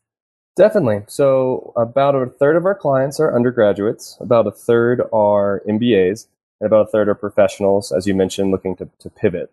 Definitely. 0.56 1.02
So 1.06 1.72
about 1.76 2.14
a 2.14 2.26
third 2.26 2.56
of 2.56 2.64
our 2.64 2.74
clients 2.74 3.20
are 3.20 3.34
undergraduates, 3.34 4.16
about 4.20 4.46
a 4.46 4.50
third 4.50 5.02
are 5.12 5.62
MBAs, 5.68 6.26
and 6.60 6.66
about 6.66 6.88
a 6.88 6.90
third 6.90 7.08
are 7.08 7.14
professionals, 7.14 7.92
as 7.92 8.06
you 8.06 8.14
mentioned, 8.14 8.50
looking 8.50 8.74
to, 8.76 8.88
to 9.00 9.10
pivot. 9.10 9.52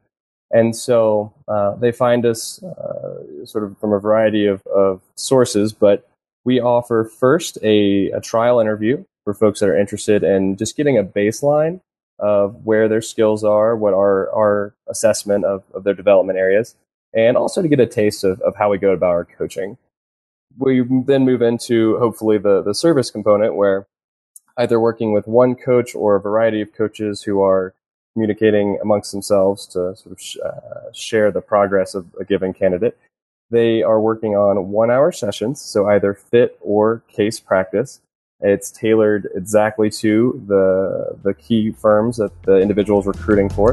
And 0.50 0.76
so 0.76 1.34
uh, 1.48 1.76
they 1.76 1.92
find 1.92 2.26
us 2.26 2.64
uh, 2.64 3.46
sort 3.46 3.66
of 3.66 3.78
from 3.80 3.92
a 3.92 4.00
variety 4.00 4.46
of, 4.46 4.66
of 4.68 5.02
sources, 5.16 5.74
but 5.74 6.08
we 6.46 6.62
offer 6.62 7.04
first 7.04 7.58
a, 7.64 8.10
a 8.12 8.22
trial 8.22 8.60
interview 8.60 9.04
for 9.24 9.34
folks 9.34 9.60
that 9.60 9.70
are 9.70 9.78
interested 9.78 10.24
in 10.24 10.58
just 10.58 10.76
getting 10.76 10.98
a 10.98 11.04
baseline 11.04 11.82
of 12.20 12.66
where 12.66 12.88
their 12.88 13.02
skills 13.02 13.44
are, 13.44 13.76
what 13.76 13.94
our, 13.94 14.30
our 14.32 14.76
assessment 14.88 15.46
of, 15.46 15.64
of 15.74 15.84
their 15.84 15.94
development 15.94 16.38
areas, 16.38 16.76
and 17.14 17.38
also 17.38 17.62
to 17.62 17.68
get 17.68 17.80
a 17.80 17.86
taste 17.86 18.24
of, 18.24 18.42
of 18.42 18.56
how 18.56 18.70
we 18.70 18.78
go 18.78 18.92
about 18.92 19.12
our 19.12 19.26
coaching. 19.26 19.78
We 20.58 20.86
then 21.06 21.26
move 21.26 21.42
into 21.42 21.98
hopefully 21.98 22.38
the, 22.38 22.62
the 22.62 22.76
service 22.76 23.10
component 23.10 23.56
where 23.56 23.88
either 24.58 24.80
working 24.80 25.14
with 25.14 25.28
one 25.28 25.56
coach 25.56 25.96
or 25.96 26.16
a 26.16 26.22
variety 26.22 26.62
of 26.62 26.74
coaches 26.74 27.24
who 27.24 27.42
are 27.42 27.74
communicating 28.14 28.78
amongst 28.82 29.12
themselves 29.12 29.66
to 29.68 29.96
sort 29.96 30.12
of 30.12 30.22
sh- 30.22 30.38
uh, 30.46 30.92
share 30.94 31.32
the 31.32 31.42
progress 31.42 31.96
of 31.96 32.06
a 32.20 32.24
given 32.24 32.54
candidate. 32.54 32.98
They 33.50 33.82
are 33.82 34.00
working 34.00 34.36
on 34.36 34.70
one 34.70 34.92
hour 34.92 35.12
sessions, 35.12 35.60
so 35.62 35.88
either 35.88 36.14
fit 36.14 36.58
or 36.62 37.04
case 37.08 37.40
practice. 37.40 38.02
It's 38.46 38.72
tailored 38.72 39.30
exactly 39.36 39.90
to 39.90 40.44
the, 40.48 41.18
the 41.24 41.34
key 41.34 41.72
firms 41.72 42.18
that 42.18 42.44
the 42.44 42.58
individual 42.58 43.00
is 43.00 43.06
recruiting 43.06 43.48
for. 43.48 43.72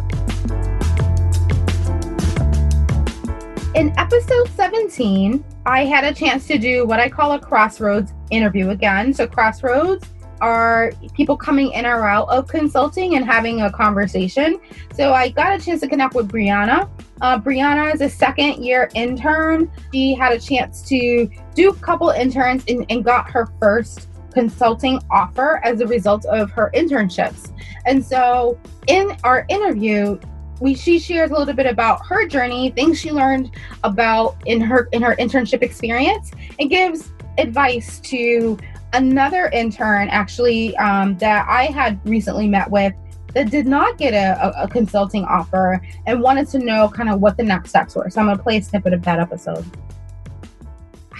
In 3.75 3.93
episode 3.99 4.49
17, 4.51 5.45
I 5.67 5.85
had 5.87 6.05
a 6.05 6.15
chance 6.15 6.47
to 6.47 6.57
do 6.57 6.87
what 6.87 7.01
I 7.01 7.09
call 7.09 7.33
a 7.33 7.41
crossroads 7.41 8.13
interview 8.31 8.71
again. 8.71 9.13
So, 9.13 9.27
crossroads 9.27 10.09
are 10.41 10.93
people 11.15 11.37
coming 11.37 11.73
in 11.73 11.85
or 11.85 12.07
out 12.07 12.29
of 12.29 12.47
consulting 12.47 13.17
and 13.17 13.25
having 13.25 13.63
a 13.63 13.73
conversation. 13.73 14.61
So, 14.95 15.13
I 15.13 15.31
got 15.31 15.61
a 15.61 15.65
chance 15.65 15.81
to 15.81 15.89
connect 15.89 16.15
with 16.15 16.29
Brianna. 16.29 16.89
Uh, 17.21 17.41
Brianna 17.41 17.93
is 17.93 18.03
a 18.03 18.09
second 18.09 18.65
year 18.65 18.89
intern. 18.95 19.69
She 19.93 20.15
had 20.15 20.33
a 20.33 20.39
chance 20.39 20.81
to 20.83 21.29
do 21.57 21.71
a 21.71 21.75
couple 21.75 22.11
interns 22.11 22.63
and, 22.69 22.87
and 22.89 23.05
got 23.05 23.29
her 23.31 23.49
first 23.59 24.07
consulting 24.33 25.01
offer 25.11 25.61
as 25.65 25.81
a 25.81 25.87
result 25.87 26.25
of 26.27 26.51
her 26.53 26.71
internships. 26.75 27.53
And 27.87 28.05
so, 28.05 28.59
in 28.87 29.17
our 29.25 29.47
interview, 29.49 30.19
we 30.61 30.75
she 30.75 30.99
shares 30.99 31.31
a 31.31 31.35
little 31.35 31.55
bit 31.55 31.67
about 31.67 32.05
her 32.07 32.27
journey, 32.27 32.71
things 32.71 32.99
she 32.99 33.11
learned 33.11 33.55
about 33.83 34.37
in 34.47 34.61
her 34.61 34.89
in 34.93 35.03
her 35.03 35.17
internship 35.17 35.63
experience, 35.63 36.31
and 36.59 36.69
gives 36.69 37.13
advice 37.39 37.99
to 38.01 38.59
another 38.93 39.47
intern 39.53 40.09
actually 40.09 40.77
um, 40.77 41.17
that 41.19 41.47
I 41.49 41.65
had 41.65 42.01
recently 42.07 42.49
met 42.49 42.71
with 42.71 42.93
that 43.35 43.51
did 43.51 43.67
not 43.67 43.97
get 43.97 44.13
a, 44.13 44.63
a, 44.63 44.67
consulting 44.67 45.25
offer 45.25 45.81
and 46.07 46.21
wanted 46.21 46.49
to 46.49 46.59
know 46.59 46.89
kind 46.89 47.09
of 47.09 47.21
what 47.21 47.37
the 47.37 47.45
next 47.45 47.71
steps 47.71 47.95
were. 47.95 48.11
So 48.11 48.21
I'm 48.21 48.37
to 48.37 48.43
play 48.43 48.57
a 48.57 48.63
snippet 48.63 48.93
of 48.93 49.03
that 49.03 49.21
episode. 49.21 49.65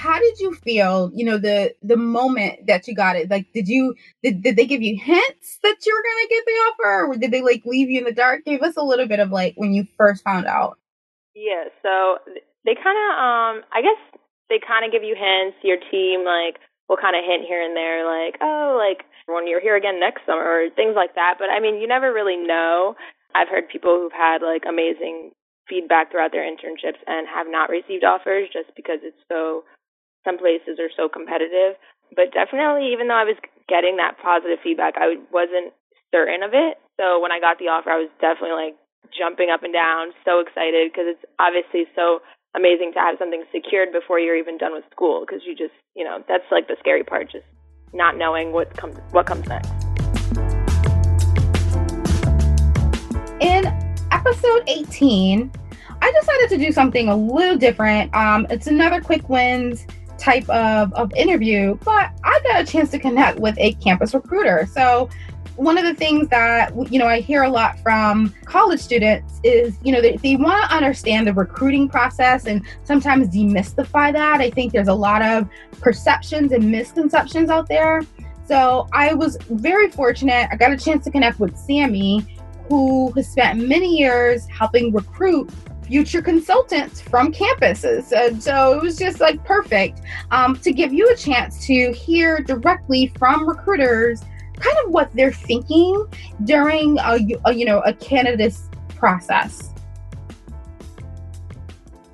How 0.01 0.19
did 0.19 0.39
you 0.41 0.55
feel, 0.55 1.11
you 1.15 1.25
know, 1.25 1.39
the 1.39 1.75
the 1.83 1.97
moment 1.97 2.67
that 2.67 2.89
you 2.89 2.95
got 2.95 3.17
it? 3.17 3.31
Like 3.31 3.47
did 3.53 3.69
you 3.69 3.95
did, 4.23 4.43
did 4.43 4.57
they 4.57 4.67
give 4.67 4.83
you 4.83 4.97
hints 4.97 5.59
that 5.63 5.77
you 5.85 5.95
were 5.95 6.03
to 6.03 6.29
get 6.31 6.45
the 6.47 6.53
offer 6.53 7.07
or 7.07 7.17
did 7.17 7.31
they 7.31 7.43
like 7.43 7.63
leave 7.67 7.91
you 7.91 7.99
in 7.99 8.05
the 8.05 8.13
dark? 8.13 8.45
Give 8.45 8.63
us 8.63 8.77
a 8.77 8.83
little 8.83 9.07
bit 9.07 9.21
of 9.21 9.31
like 9.31 9.55
when 9.57 9.75
you 9.75 9.85
first 9.99 10.25
found 10.25 10.47
out. 10.47 10.79
Yeah, 11.35 11.65
so 11.83 12.19
they 12.65 12.75
kind 12.75 12.97
of 12.97 13.11
um 13.15 13.55
I 13.73 13.83
guess 13.83 14.21
they 14.49 14.59
kind 14.59 14.85
of 14.85 14.93
give 14.93 15.05
you 15.05 15.15
hints, 15.15 15.57
your 15.63 15.79
team 15.91 16.25
like 16.25 16.59
will 16.91 16.99
kind 16.99 17.15
of 17.15 17.23
hint 17.23 17.47
here 17.47 17.63
and 17.63 17.77
there, 17.77 18.03
like, 18.03 18.35
oh, 18.43 18.75
like 18.75 19.07
when 19.31 19.47
you're 19.47 19.63
here 19.63 19.77
again 19.77 20.01
next 20.01 20.27
summer 20.27 20.43
or 20.43 20.71
things 20.75 20.99
like 20.99 21.15
that. 21.15 21.37
But 21.39 21.49
I 21.49 21.61
mean, 21.61 21.79
you 21.79 21.87
never 21.87 22.13
really 22.13 22.37
know. 22.37 22.97
I've 23.35 23.49
heard 23.49 23.71
people 23.71 23.95
who've 23.95 24.13
had 24.13 24.43
like 24.43 24.65
amazing 24.67 25.31
feedback 25.71 26.11
throughout 26.11 26.33
their 26.33 26.43
internships 26.43 26.99
and 27.07 27.29
have 27.31 27.47
not 27.49 27.71
received 27.71 28.03
offers 28.03 28.49
just 28.53 28.75
because 28.75 28.99
it's 29.07 29.23
so, 29.31 29.63
some 30.25 30.39
places 30.39 30.79
are 30.79 30.93
so 30.97 31.09
competitive. 31.09 31.77
But 32.15 32.35
definitely, 32.35 32.93
even 32.93 33.09
though 33.09 33.21
I 33.21 33.25
was 33.25 33.39
getting 33.69 33.97
that 33.97 34.19
positive 34.19 34.59
feedback, 34.63 34.95
I 34.99 35.17
wasn't 35.31 35.73
certain 36.11 36.43
of 36.43 36.51
it. 36.55 36.77
So 36.99 37.23
when 37.23 37.31
I 37.33 37.39
got 37.39 37.59
the 37.59 37.71
offer, 37.71 37.91
I 37.91 38.03
was 38.03 38.11
definitely 38.21 38.59
like 38.59 38.77
jumping 39.15 39.51
up 39.51 39.63
and 39.63 39.73
down, 39.73 40.13
so 40.25 40.41
excited 40.41 40.91
because 40.91 41.07
it's 41.07 41.25
obviously 41.39 41.87
so 41.95 42.21
amazing 42.55 42.93
to 42.95 42.99
have 42.99 43.17
something 43.19 43.45
secured 43.55 43.93
before 43.93 44.19
you're 44.19 44.37
even 44.37 44.59
done 44.59 44.73
with 44.75 44.85
school 44.91 45.23
because 45.25 45.43
you 45.47 45.55
just, 45.55 45.75
you 45.95 46.05
know, 46.05 46.23
that's 46.29 46.45
like 46.51 46.67
the 46.67 46.77
scary 46.81 47.05
part, 47.05 47.31
just 47.31 47.47
not 47.93 48.17
knowing 48.17 48.53
what 48.53 48.77
comes 48.77 48.99
what 49.13 49.27
comes 49.27 49.47
next. 49.47 49.71
In 53.41 53.67
episode 54.11 54.63
18, 54.67 55.51
I 56.03 56.13
decided 56.13 56.49
to 56.51 56.59
do 56.59 56.73
something 56.73 57.09
a 57.09 57.17
little 57.17 57.57
different. 57.57 58.15
Um, 58.15 58.47
it's 58.51 58.67
another 58.67 59.01
quick 59.01 59.29
wins 59.29 59.87
type 60.21 60.49
of, 60.51 60.93
of 60.93 61.13
interview, 61.15 61.77
but 61.85 62.11
I 62.23 62.41
got 62.45 62.61
a 62.61 62.65
chance 62.65 62.91
to 62.91 62.99
connect 62.99 63.41
with 63.41 63.57
a 63.59 63.73
campus 63.75 64.15
recruiter. 64.15 64.69
So 64.73 65.09
one 65.57 65.77
of 65.77 65.85
the 65.85 65.95
things 65.95 66.29
that 66.29 66.73
you 66.91 66.99
know 66.99 67.07
I 67.07 67.21
hear 67.21 67.43
a 67.43 67.49
lot 67.49 67.79
from 67.81 68.35
college 68.45 68.81
students 68.81 69.41
is 69.45 69.77
you 69.83 69.93
know 69.93 70.01
they, 70.01 70.17
they 70.17 70.37
want 70.37 70.63
to 70.65 70.75
understand 70.75 71.27
the 71.27 71.35
recruiting 71.35 71.89
process 71.89 72.47
and 72.47 72.65
sometimes 72.85 73.29
demystify 73.29 74.13
that. 74.13 74.41
I 74.41 74.51
think 74.51 74.73
there's 74.73 74.89
a 74.89 74.95
lot 74.95 75.23
of 75.23 75.49
perceptions 75.81 76.53
and 76.53 76.71
misconceptions 76.71 77.51
out 77.51 77.69
there. 77.69 78.03
So 78.47 78.89
I 78.93 79.15
was 79.15 79.37
very 79.49 79.91
fortunate. 79.91 80.49
I 80.51 80.57
got 80.57 80.73
a 80.73 80.77
chance 80.77 81.05
to 81.05 81.11
connect 81.11 81.39
with 81.39 81.57
Sammy, 81.57 82.39
who 82.69 83.13
has 83.13 83.29
spent 83.29 83.69
many 83.69 83.99
years 83.99 84.47
helping 84.49 84.93
recruit 84.93 85.51
future 85.91 86.23
consultants 86.23 87.01
from 87.01 87.33
campuses. 87.33 88.13
And 88.13 88.41
so 88.41 88.75
it 88.75 88.83
was 88.83 88.97
just 88.97 89.19
like 89.19 89.45
perfect 89.45 90.03
um, 90.31 90.55
to 90.61 90.73
give 90.73 90.93
you 90.93 91.11
a 91.11 91.17
chance 91.17 91.67
to 91.67 91.93
hear 91.93 92.39
directly 92.43 93.13
from 93.19 93.49
recruiters 93.49 94.23
kind 94.55 94.77
of 94.85 94.93
what 94.93 95.11
they're 95.15 95.33
thinking 95.33 96.07
during 96.45 96.97
a, 96.99 97.19
a 97.47 97.53
you 97.53 97.65
know 97.65 97.81
a 97.81 97.93
candidate's 97.95 98.69
process. 98.97 99.71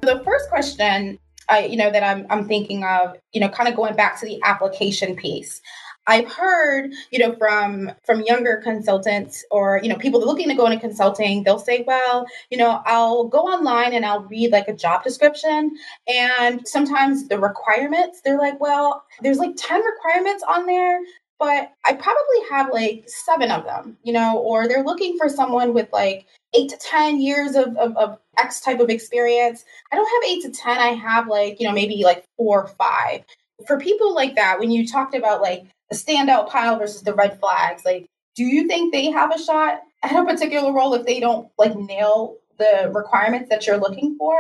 The 0.00 0.22
first 0.24 0.48
question 0.48 1.18
I, 1.48 1.66
you 1.66 1.76
know, 1.76 1.92
that 1.92 2.02
I'm, 2.02 2.26
I'm 2.28 2.48
thinking 2.48 2.82
of, 2.84 3.16
you 3.32 3.40
know, 3.40 3.48
kind 3.48 3.68
of 3.68 3.76
going 3.76 3.94
back 3.94 4.18
to 4.20 4.26
the 4.26 4.40
application 4.44 5.14
piece. 5.14 5.60
I've 6.06 6.28
heard, 6.30 6.92
you 7.10 7.18
know, 7.18 7.34
from 7.36 7.90
from 8.04 8.22
younger 8.22 8.60
consultants 8.62 9.44
or 9.50 9.80
you 9.82 9.88
know 9.88 9.96
people 9.96 10.20
looking 10.20 10.48
to 10.48 10.54
go 10.54 10.66
into 10.66 10.78
consulting, 10.78 11.42
they'll 11.42 11.58
say, 11.58 11.84
"Well, 11.86 12.26
you 12.50 12.58
know, 12.58 12.82
I'll 12.86 13.24
go 13.24 13.40
online 13.40 13.92
and 13.92 14.04
I'll 14.04 14.22
read 14.24 14.52
like 14.52 14.68
a 14.68 14.74
job 14.74 15.04
description, 15.04 15.76
and 16.06 16.66
sometimes 16.66 17.28
the 17.28 17.38
requirements, 17.38 18.20
they're 18.24 18.38
like, 18.38 18.60
well, 18.60 19.04
there's 19.22 19.38
like 19.38 19.54
ten 19.56 19.82
requirements 19.82 20.44
on 20.48 20.66
there, 20.66 21.00
but 21.38 21.72
I 21.84 21.92
probably 21.94 22.48
have 22.50 22.70
like 22.72 23.04
seven 23.08 23.50
of 23.50 23.64
them, 23.64 23.96
you 24.02 24.12
know, 24.12 24.38
or 24.38 24.66
they're 24.68 24.84
looking 24.84 25.18
for 25.18 25.28
someone 25.28 25.74
with 25.74 25.88
like 25.92 26.26
eight 26.54 26.70
to 26.70 26.78
10 26.78 27.20
years 27.20 27.54
of, 27.54 27.76
of, 27.76 27.96
of, 27.96 28.18
X 28.38 28.60
type 28.60 28.80
of 28.80 28.90
experience. 28.90 29.64
I 29.90 29.96
don't 29.96 30.04
have 30.04 30.30
eight 30.30 30.42
to 30.42 30.50
10. 30.50 30.76
I 30.76 30.88
have 30.88 31.26
like, 31.26 31.58
you 31.58 31.66
know, 31.66 31.72
maybe 31.72 32.02
like 32.04 32.22
four 32.36 32.64
or 32.64 32.68
five. 32.68 33.24
For 33.66 33.78
people 33.78 34.14
like 34.14 34.34
that, 34.34 34.58
when 34.58 34.70
you 34.70 34.86
talked 34.86 35.14
about 35.14 35.40
like 35.40 35.66
the 35.90 35.96
standout 35.96 36.48
pile 36.48 36.78
versus 36.78 37.02
the 37.02 37.14
red 37.14 37.38
flags, 37.40 37.84
like, 37.84 38.06
do 38.34 38.44
you 38.44 38.66
think 38.66 38.92
they 38.92 39.10
have 39.10 39.34
a 39.34 39.42
shot 39.42 39.80
at 40.02 40.16
a 40.16 40.24
particular 40.24 40.72
role 40.72 40.94
if 40.94 41.06
they 41.06 41.20
don't 41.20 41.48
like 41.56 41.76
nail 41.76 42.36
the 42.58 42.90
requirements 42.94 43.48
that 43.48 43.66
you're 43.66 43.78
looking 43.78 44.16
for? 44.18 44.36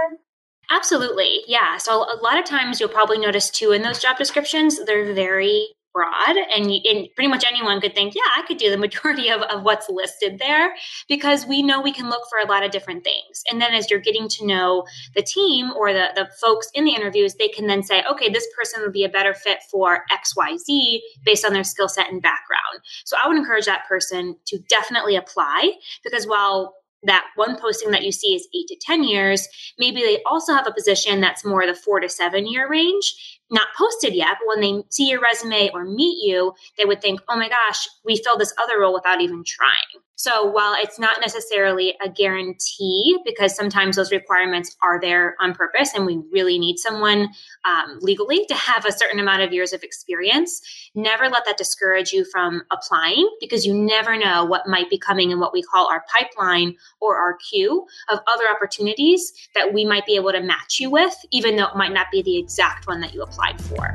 Absolutely. 0.70 1.42
Yeah. 1.46 1.78
So 1.78 2.02
a 2.02 2.18
lot 2.22 2.38
of 2.38 2.44
times 2.44 2.80
you'll 2.80 2.88
probably 2.88 3.18
notice 3.18 3.50
too 3.50 3.72
in 3.72 3.82
those 3.82 4.00
job 4.00 4.18
descriptions, 4.18 4.84
they're 4.84 5.14
very 5.14 5.68
broad 5.96 6.36
and, 6.54 6.70
and, 6.70 7.08
pretty 7.14 7.28
much 7.28 7.42
anyone 7.46 7.80
could 7.80 7.94
think 7.94 8.14
yeah 8.14 8.20
i 8.36 8.42
could 8.46 8.58
do 8.58 8.70
the 8.70 8.76
majority 8.86 9.30
of, 9.30 9.40
of 9.42 9.62
what's 9.62 9.88
listed 9.88 10.38
there 10.38 10.74
because 11.08 11.46
we 11.46 11.62
know 11.62 11.80
we 11.80 11.92
can 11.92 12.10
look 12.10 12.22
for 12.28 12.38
a 12.38 12.46
lot 12.46 12.62
of 12.62 12.70
different 12.70 13.02
things. 13.02 13.42
And 13.50 13.60
then 13.60 13.72
as 13.72 13.90
you're 13.90 14.00
getting 14.00 14.28
to 14.28 14.46
know 14.46 14.84
the 15.14 15.22
team 15.22 15.72
or 15.72 15.94
the, 15.94 16.08
the 16.14 16.28
folks 16.38 16.68
in 16.74 16.84
the 16.84 16.94
interviews 16.94 17.34
they 17.34 17.48
can 17.48 17.66
then 17.66 17.82
say 17.82 18.02
okay 18.10 18.28
this 18.28 18.46
person 18.58 18.82
would 18.82 18.92
be 18.92 19.04
a 19.04 19.08
better 19.08 19.32
fit 19.32 19.60
for 19.70 20.04
xyz 20.12 20.98
based 21.24 21.46
on 21.46 21.54
their 21.54 21.64
skill 21.64 21.88
set 21.88 22.10
and 22.10 22.20
background. 22.20 22.82
So 23.06 23.16
i 23.22 23.26
would 23.26 23.38
encourage 23.38 23.64
that 23.64 23.86
person 23.88 24.36
to 24.48 24.58
definitely 24.68 25.16
apply 25.16 25.72
because 26.04 26.26
while 26.26 26.74
that 27.06 27.26
one 27.36 27.58
posting 27.58 27.90
that 27.90 28.04
you 28.04 28.12
see 28.12 28.34
is 28.34 28.48
eight 28.54 28.66
to 28.68 28.76
10 28.80 29.04
years, 29.04 29.46
maybe 29.78 30.00
they 30.00 30.22
also 30.24 30.52
have 30.52 30.66
a 30.66 30.72
position 30.72 31.20
that's 31.20 31.44
more 31.44 31.66
the 31.66 31.74
four 31.74 32.00
to 32.00 32.08
seven 32.08 32.46
year 32.46 32.68
range, 32.68 33.35
not 33.50 33.68
posted 33.76 34.14
yet, 34.14 34.36
but 34.40 34.48
when 34.48 34.60
they 34.60 34.82
see 34.90 35.08
your 35.08 35.20
resume 35.20 35.70
or 35.72 35.84
meet 35.84 36.26
you, 36.26 36.52
they 36.78 36.84
would 36.84 37.00
think, 37.00 37.20
oh 37.28 37.36
my 37.36 37.48
gosh, 37.48 37.88
we 38.04 38.16
filled 38.16 38.40
this 38.40 38.54
other 38.62 38.80
role 38.80 38.94
without 38.94 39.20
even 39.20 39.44
trying. 39.46 40.02
So 40.16 40.46
while 40.46 40.74
it's 40.78 40.98
not 40.98 41.20
necessarily 41.20 41.94
a 42.02 42.08
guarantee, 42.08 43.18
because 43.24 43.54
sometimes 43.54 43.96
those 43.96 44.10
requirements 44.10 44.74
are 44.82 44.98
there 44.98 45.36
on 45.40 45.54
purpose 45.54 45.92
and 45.94 46.06
we 46.06 46.22
really 46.32 46.58
need 46.58 46.78
someone 46.78 47.28
um, 47.66 47.98
legally 48.00 48.46
to 48.46 48.54
have 48.54 48.86
a 48.86 48.92
certain 48.92 49.20
amount 49.20 49.42
of 49.42 49.52
years 49.52 49.74
of 49.74 49.82
experience, 49.82 50.62
never 50.94 51.28
let 51.28 51.44
that 51.44 51.58
discourage 51.58 52.12
you 52.12 52.24
from 52.24 52.62
applying 52.72 53.28
because 53.40 53.66
you 53.66 53.74
never 53.74 54.16
know 54.16 54.46
what 54.46 54.66
might 54.66 54.88
be 54.88 54.98
coming 54.98 55.30
in 55.30 55.38
what 55.38 55.52
we 55.52 55.62
call 55.62 55.86
our 55.86 56.02
pipeline 56.16 56.74
or 57.00 57.18
our 57.18 57.36
queue 57.50 57.86
of 58.10 58.18
other 58.26 58.44
opportunities 58.50 59.32
that 59.54 59.74
we 59.74 59.84
might 59.84 60.06
be 60.06 60.16
able 60.16 60.32
to 60.32 60.40
match 60.40 60.80
you 60.80 60.90
with, 60.90 61.14
even 61.30 61.56
though 61.56 61.66
it 61.66 61.76
might 61.76 61.92
not 61.92 62.06
be 62.10 62.22
the 62.22 62.38
exact 62.38 62.86
one 62.86 63.00
that 63.00 63.12
you 63.12 63.20
applied 63.20 63.60
for. 63.64 63.92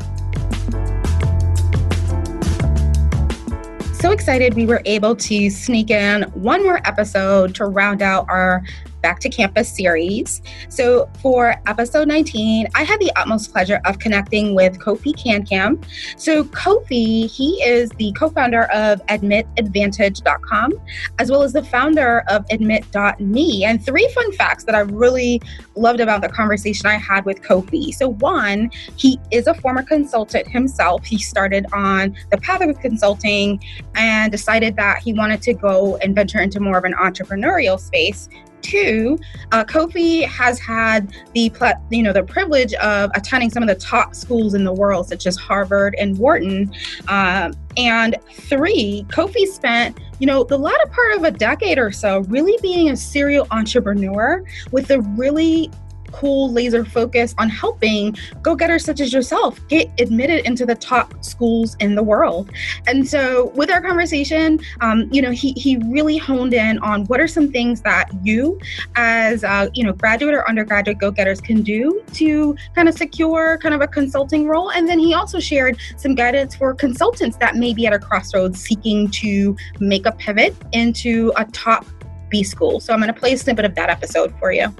So 4.01 4.09
excited 4.09 4.55
we 4.55 4.65
were 4.65 4.81
able 4.85 5.15
to 5.15 5.47
sneak 5.51 5.91
in 5.91 6.23
one 6.33 6.63
more 6.63 6.81
episode 6.87 7.53
to 7.53 7.65
round 7.65 8.01
out 8.01 8.25
our 8.29 8.63
Back 9.01 9.19
to 9.21 9.29
Campus 9.29 9.75
series. 9.75 10.41
So, 10.69 11.09
for 11.21 11.55
episode 11.65 12.07
19, 12.07 12.67
I 12.75 12.83
had 12.83 12.99
the 12.99 13.11
utmost 13.15 13.51
pleasure 13.51 13.81
of 13.85 13.99
connecting 13.99 14.53
with 14.53 14.79
Kofi 14.79 15.13
Kankam. 15.13 15.83
So, 16.17 16.43
Kofi, 16.45 17.29
he 17.29 17.61
is 17.63 17.89
the 17.91 18.11
co 18.13 18.29
founder 18.29 18.63
of 18.71 19.05
AdmitAdvantage.com, 19.07 20.73
as 21.19 21.31
well 21.31 21.43
as 21.43 21.53
the 21.53 21.63
founder 21.63 22.23
of 22.27 22.45
Admit.me. 22.51 23.65
And 23.65 23.83
three 23.83 24.07
fun 24.13 24.31
facts 24.33 24.63
that 24.65 24.75
I 24.75 24.81
really 24.81 25.41
loved 25.75 25.99
about 25.99 26.21
the 26.21 26.29
conversation 26.29 26.85
I 26.85 26.97
had 26.97 27.25
with 27.25 27.41
Kofi. 27.41 27.93
So, 27.93 28.09
one, 28.09 28.71
he 28.95 29.19
is 29.31 29.47
a 29.47 29.53
former 29.55 29.83
consultant 29.83 30.47
himself. 30.47 31.05
He 31.05 31.17
started 31.17 31.65
on 31.73 32.15
the 32.29 32.37
path 32.37 32.61
of 32.61 32.79
consulting 32.79 33.63
and 33.95 34.31
decided 34.31 34.75
that 34.75 34.99
he 34.99 35.13
wanted 35.13 35.41
to 35.43 35.53
go 35.53 35.97
and 35.97 36.13
venture 36.13 36.39
into 36.39 36.59
more 36.59 36.77
of 36.77 36.83
an 36.83 36.93
entrepreneurial 36.93 37.79
space 37.79 38.29
Two, 38.61 39.17
uh, 39.51 39.63
Kofi 39.63 40.25
has 40.25 40.59
had 40.59 41.13
the 41.33 41.51
you 41.89 42.03
know 42.03 42.13
the 42.13 42.23
privilege 42.23 42.73
of 42.75 43.11
attending 43.15 43.49
some 43.49 43.63
of 43.63 43.69
the 43.69 43.75
top 43.75 44.15
schools 44.15 44.53
in 44.53 44.63
the 44.63 44.73
world, 44.73 45.07
such 45.07 45.27
as 45.27 45.35
Harvard 45.35 45.95
and 45.99 46.17
Wharton. 46.17 46.73
Uh, 47.07 47.51
and 47.77 48.15
three, 48.31 49.05
Kofi 49.09 49.45
spent 49.45 49.99
you 50.19 50.27
know 50.27 50.43
the 50.43 50.57
latter 50.57 50.87
part 50.91 51.15
of 51.15 51.23
a 51.23 51.31
decade 51.31 51.77
or 51.77 51.91
so 51.91 52.19
really 52.21 52.57
being 52.61 52.89
a 52.89 52.97
serial 52.97 53.47
entrepreneur 53.51 54.43
with 54.71 54.91
a 54.91 55.01
really 55.01 55.71
cool 56.11 56.51
laser 56.51 56.85
focus 56.85 57.33
on 57.37 57.49
helping 57.49 58.15
go 58.41 58.55
getters 58.55 58.85
such 58.85 58.99
as 58.99 59.13
yourself 59.13 59.59
get 59.67 59.89
admitted 59.99 60.45
into 60.45 60.65
the 60.65 60.75
top 60.75 61.23
schools 61.23 61.75
in 61.79 61.95
the 61.95 62.03
world. 62.03 62.51
And 62.87 63.07
so, 63.07 63.51
with 63.55 63.71
our 63.71 63.81
conversation, 63.81 64.59
um, 64.81 65.09
you 65.11 65.21
know, 65.21 65.31
he, 65.31 65.53
he 65.53 65.77
really 65.77 66.17
honed 66.17 66.53
in 66.53 66.79
on 66.79 67.05
what 67.05 67.19
are 67.19 67.27
some 67.27 67.51
things 67.51 67.81
that 67.81 68.09
you, 68.23 68.59
as 68.95 69.43
uh, 69.43 69.69
you 69.73 69.83
know, 69.83 69.93
graduate 69.93 70.33
or 70.33 70.47
undergraduate 70.47 70.99
go 70.99 71.11
getters, 71.11 71.41
can 71.41 71.61
do 71.61 72.03
to 72.13 72.55
kind 72.75 72.87
of 72.89 72.95
secure 72.95 73.57
kind 73.59 73.73
of 73.73 73.81
a 73.81 73.87
consulting 73.87 74.47
role. 74.47 74.71
And 74.71 74.87
then 74.87 74.99
he 74.99 75.13
also 75.13 75.39
shared 75.39 75.77
some 75.97 76.15
guidance 76.15 76.55
for 76.55 76.73
consultants 76.73 77.37
that 77.37 77.55
may 77.55 77.73
be 77.73 77.87
at 77.87 77.93
a 77.93 77.99
crossroads 77.99 78.59
seeking 78.61 79.09
to 79.11 79.55
make 79.79 80.05
a 80.05 80.11
pivot 80.11 80.55
into 80.71 81.31
a 81.35 81.45
top 81.45 81.85
B 82.29 82.43
school. 82.43 82.79
So 82.79 82.93
I'm 82.93 82.99
going 82.99 83.13
to 83.13 83.19
play 83.19 83.33
a 83.33 83.37
snippet 83.37 83.65
of 83.65 83.75
that 83.75 83.89
episode 83.89 84.33
for 84.39 84.51
you 84.51 84.73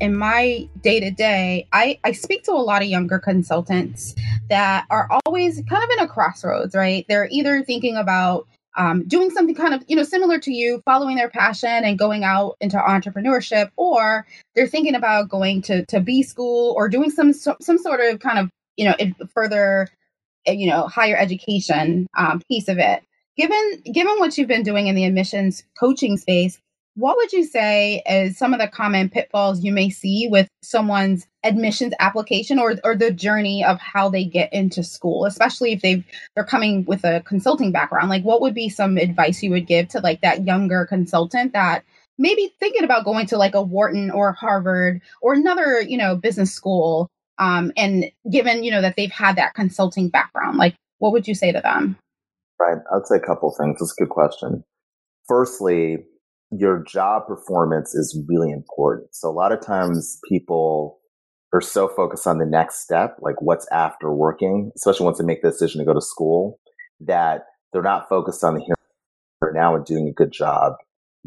in 0.00 0.16
my 0.16 0.68
day 0.82 1.00
to 1.00 1.10
day, 1.10 1.66
I 1.72 1.98
I 2.04 2.12
speak 2.12 2.44
to 2.44 2.52
a 2.52 2.54
lot 2.54 2.82
of 2.82 2.88
younger 2.88 3.18
consultants 3.18 4.14
that 4.48 4.86
are 4.90 5.08
always 5.24 5.62
kind 5.68 5.82
of 5.82 5.90
in 5.90 5.98
a 6.00 6.08
crossroads, 6.08 6.74
right? 6.74 7.04
They're 7.08 7.28
either 7.30 7.62
thinking 7.62 7.96
about 7.96 8.46
um, 8.76 9.06
doing 9.08 9.30
something 9.30 9.54
kind 9.54 9.74
of 9.74 9.84
you 9.88 9.96
know 9.96 10.04
similar 10.04 10.38
to 10.40 10.52
you, 10.52 10.80
following 10.84 11.16
their 11.16 11.28
passion 11.28 11.84
and 11.84 11.98
going 11.98 12.24
out 12.24 12.56
into 12.60 12.76
entrepreneurship, 12.76 13.70
or 13.76 14.26
they're 14.54 14.68
thinking 14.68 14.94
about 14.94 15.28
going 15.28 15.62
to 15.62 15.84
to 15.86 16.00
B 16.00 16.22
school 16.22 16.74
or 16.76 16.88
doing 16.88 17.10
some 17.10 17.32
some 17.32 17.78
sort 17.78 18.00
of 18.00 18.20
kind 18.20 18.38
of 18.38 18.50
you 18.76 18.84
know 18.84 18.94
further 19.34 19.88
eh, 20.46 20.52
you 20.52 20.68
know 20.68 20.86
higher 20.86 21.16
education 21.16 22.06
um, 22.16 22.40
piece 22.48 22.68
of 22.68 22.78
it. 22.78 23.02
Given 23.36 23.82
given 23.92 24.18
what 24.18 24.38
you've 24.38 24.48
been 24.48 24.62
doing 24.62 24.86
in 24.86 24.94
the 24.94 25.04
admissions 25.04 25.64
coaching 25.78 26.16
space, 26.16 26.60
what 26.98 27.16
would 27.16 27.32
you 27.32 27.44
say 27.44 28.02
is 28.10 28.36
some 28.36 28.52
of 28.52 28.58
the 28.58 28.66
common 28.66 29.08
pitfalls 29.08 29.62
you 29.62 29.70
may 29.70 29.88
see 29.88 30.26
with 30.28 30.48
someone's 30.62 31.28
admissions 31.44 31.94
application 32.00 32.58
or, 32.58 32.74
or 32.82 32.96
the 32.96 33.12
journey 33.12 33.62
of 33.64 33.78
how 33.78 34.08
they 34.08 34.24
get 34.24 34.52
into 34.52 34.82
school, 34.82 35.24
especially 35.24 35.72
if 35.72 35.80
they've 35.80 36.04
they're 36.34 36.44
coming 36.44 36.84
with 36.86 37.04
a 37.04 37.22
consulting 37.24 37.70
background? 37.70 38.08
Like 38.08 38.24
what 38.24 38.40
would 38.40 38.52
be 38.52 38.68
some 38.68 38.96
advice 38.96 39.44
you 39.44 39.52
would 39.52 39.68
give 39.68 39.86
to 39.90 40.00
like 40.00 40.22
that 40.22 40.44
younger 40.44 40.86
consultant 40.86 41.52
that 41.52 41.84
maybe 42.18 42.52
thinking 42.58 42.82
about 42.82 43.04
going 43.04 43.26
to 43.26 43.38
like 43.38 43.54
a 43.54 43.62
Wharton 43.62 44.10
or 44.10 44.32
Harvard 44.32 45.00
or 45.22 45.34
another, 45.34 45.80
you 45.80 45.96
know, 45.96 46.16
business 46.16 46.52
school 46.52 47.08
um, 47.38 47.70
and 47.76 48.06
given, 48.28 48.64
you 48.64 48.72
know, 48.72 48.80
that 48.80 48.96
they've 48.96 49.12
had 49.12 49.36
that 49.36 49.54
consulting 49.54 50.08
background, 50.08 50.58
like 50.58 50.74
what 50.98 51.12
would 51.12 51.28
you 51.28 51.36
say 51.36 51.52
to 51.52 51.60
them? 51.60 51.96
Right. 52.58 52.78
I'd 52.92 53.06
say 53.06 53.18
a 53.18 53.20
couple 53.20 53.54
things. 53.56 53.78
That's 53.78 53.94
a 53.96 54.02
good 54.02 54.10
question. 54.10 54.64
Firstly, 55.28 55.98
your 56.50 56.82
job 56.84 57.26
performance 57.26 57.94
is 57.94 58.20
really 58.26 58.50
important. 58.50 59.14
So 59.14 59.28
a 59.28 59.32
lot 59.32 59.52
of 59.52 59.60
times 59.60 60.18
people 60.28 60.98
are 61.52 61.60
so 61.60 61.88
focused 61.88 62.26
on 62.26 62.38
the 62.38 62.46
next 62.46 62.82
step, 62.82 63.16
like 63.20 63.40
what's 63.40 63.66
after 63.72 64.12
working, 64.12 64.70
especially 64.76 65.04
once 65.04 65.18
they 65.18 65.24
make 65.24 65.42
the 65.42 65.50
decision 65.50 65.78
to 65.78 65.84
go 65.84 65.94
to 65.94 66.00
school, 66.00 66.58
that 67.00 67.44
they're 67.72 67.82
not 67.82 68.08
focused 68.08 68.44
on 68.44 68.54
the 68.54 68.60
here 68.60 68.74
and 69.42 69.54
now 69.54 69.74
and 69.74 69.84
doing 69.84 70.08
a 70.08 70.12
good 70.12 70.32
job 70.32 70.74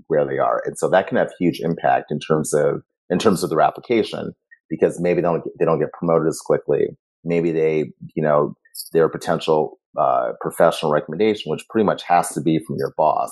where 0.07 0.25
they 0.25 0.37
are. 0.37 0.61
And 0.65 0.77
so 0.77 0.89
that 0.89 1.07
can 1.07 1.17
have 1.17 1.31
huge 1.39 1.59
impact 1.59 2.11
in 2.11 2.19
terms 2.19 2.53
of 2.53 2.81
in 3.09 3.19
terms 3.19 3.43
of 3.43 3.49
their 3.49 3.61
application 3.61 4.31
because 4.69 4.99
maybe 4.99 5.21
they 5.21 5.27
don't 5.27 5.43
get, 5.43 5.53
they 5.59 5.65
don't 5.65 5.79
get 5.79 5.91
promoted 5.91 6.27
as 6.27 6.39
quickly. 6.39 6.87
Maybe 7.23 7.51
they, 7.51 7.91
you 8.15 8.23
know, 8.23 8.55
their 8.93 9.09
potential 9.09 9.79
uh, 9.99 10.31
professional 10.39 10.91
recommendation, 10.91 11.51
which 11.51 11.65
pretty 11.69 11.85
much 11.85 12.03
has 12.03 12.29
to 12.29 12.41
be 12.41 12.59
from 12.65 12.77
your 12.79 12.93
boss, 12.97 13.31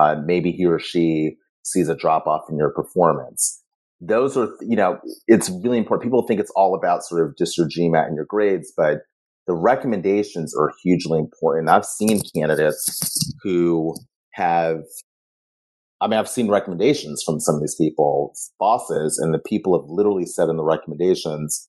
uh, 0.00 0.16
maybe 0.24 0.52
he 0.52 0.66
or 0.66 0.78
she 0.78 1.36
sees 1.62 1.88
a 1.88 1.96
drop 1.96 2.26
off 2.26 2.42
in 2.50 2.56
your 2.56 2.70
performance. 2.70 3.62
Those 4.00 4.36
are, 4.36 4.48
you 4.60 4.76
know, 4.76 4.98
it's 5.28 5.48
really 5.62 5.78
important. 5.78 6.02
People 6.02 6.26
think 6.26 6.40
it's 6.40 6.52
all 6.56 6.74
about 6.74 7.04
sort 7.04 7.24
of 7.24 7.36
just 7.38 7.56
your 7.56 7.68
GMAT 7.68 8.06
and 8.06 8.16
your 8.16 8.24
grades, 8.24 8.72
but 8.76 9.02
the 9.46 9.54
recommendations 9.54 10.54
are 10.56 10.72
hugely 10.82 11.18
important. 11.18 11.68
I've 11.68 11.84
seen 11.84 12.20
candidates 12.34 13.32
who 13.42 13.94
have, 14.32 14.80
I 16.00 16.08
mean, 16.08 16.18
I've 16.18 16.28
seen 16.28 16.48
recommendations 16.48 17.22
from 17.24 17.38
some 17.38 17.54
of 17.56 17.60
these 17.60 17.76
people's 17.76 18.52
bosses, 18.58 19.18
and 19.18 19.32
the 19.32 19.38
people 19.38 19.78
have 19.78 19.88
literally 19.88 20.26
said 20.26 20.48
in 20.48 20.56
the 20.56 20.64
recommendations 20.64 21.68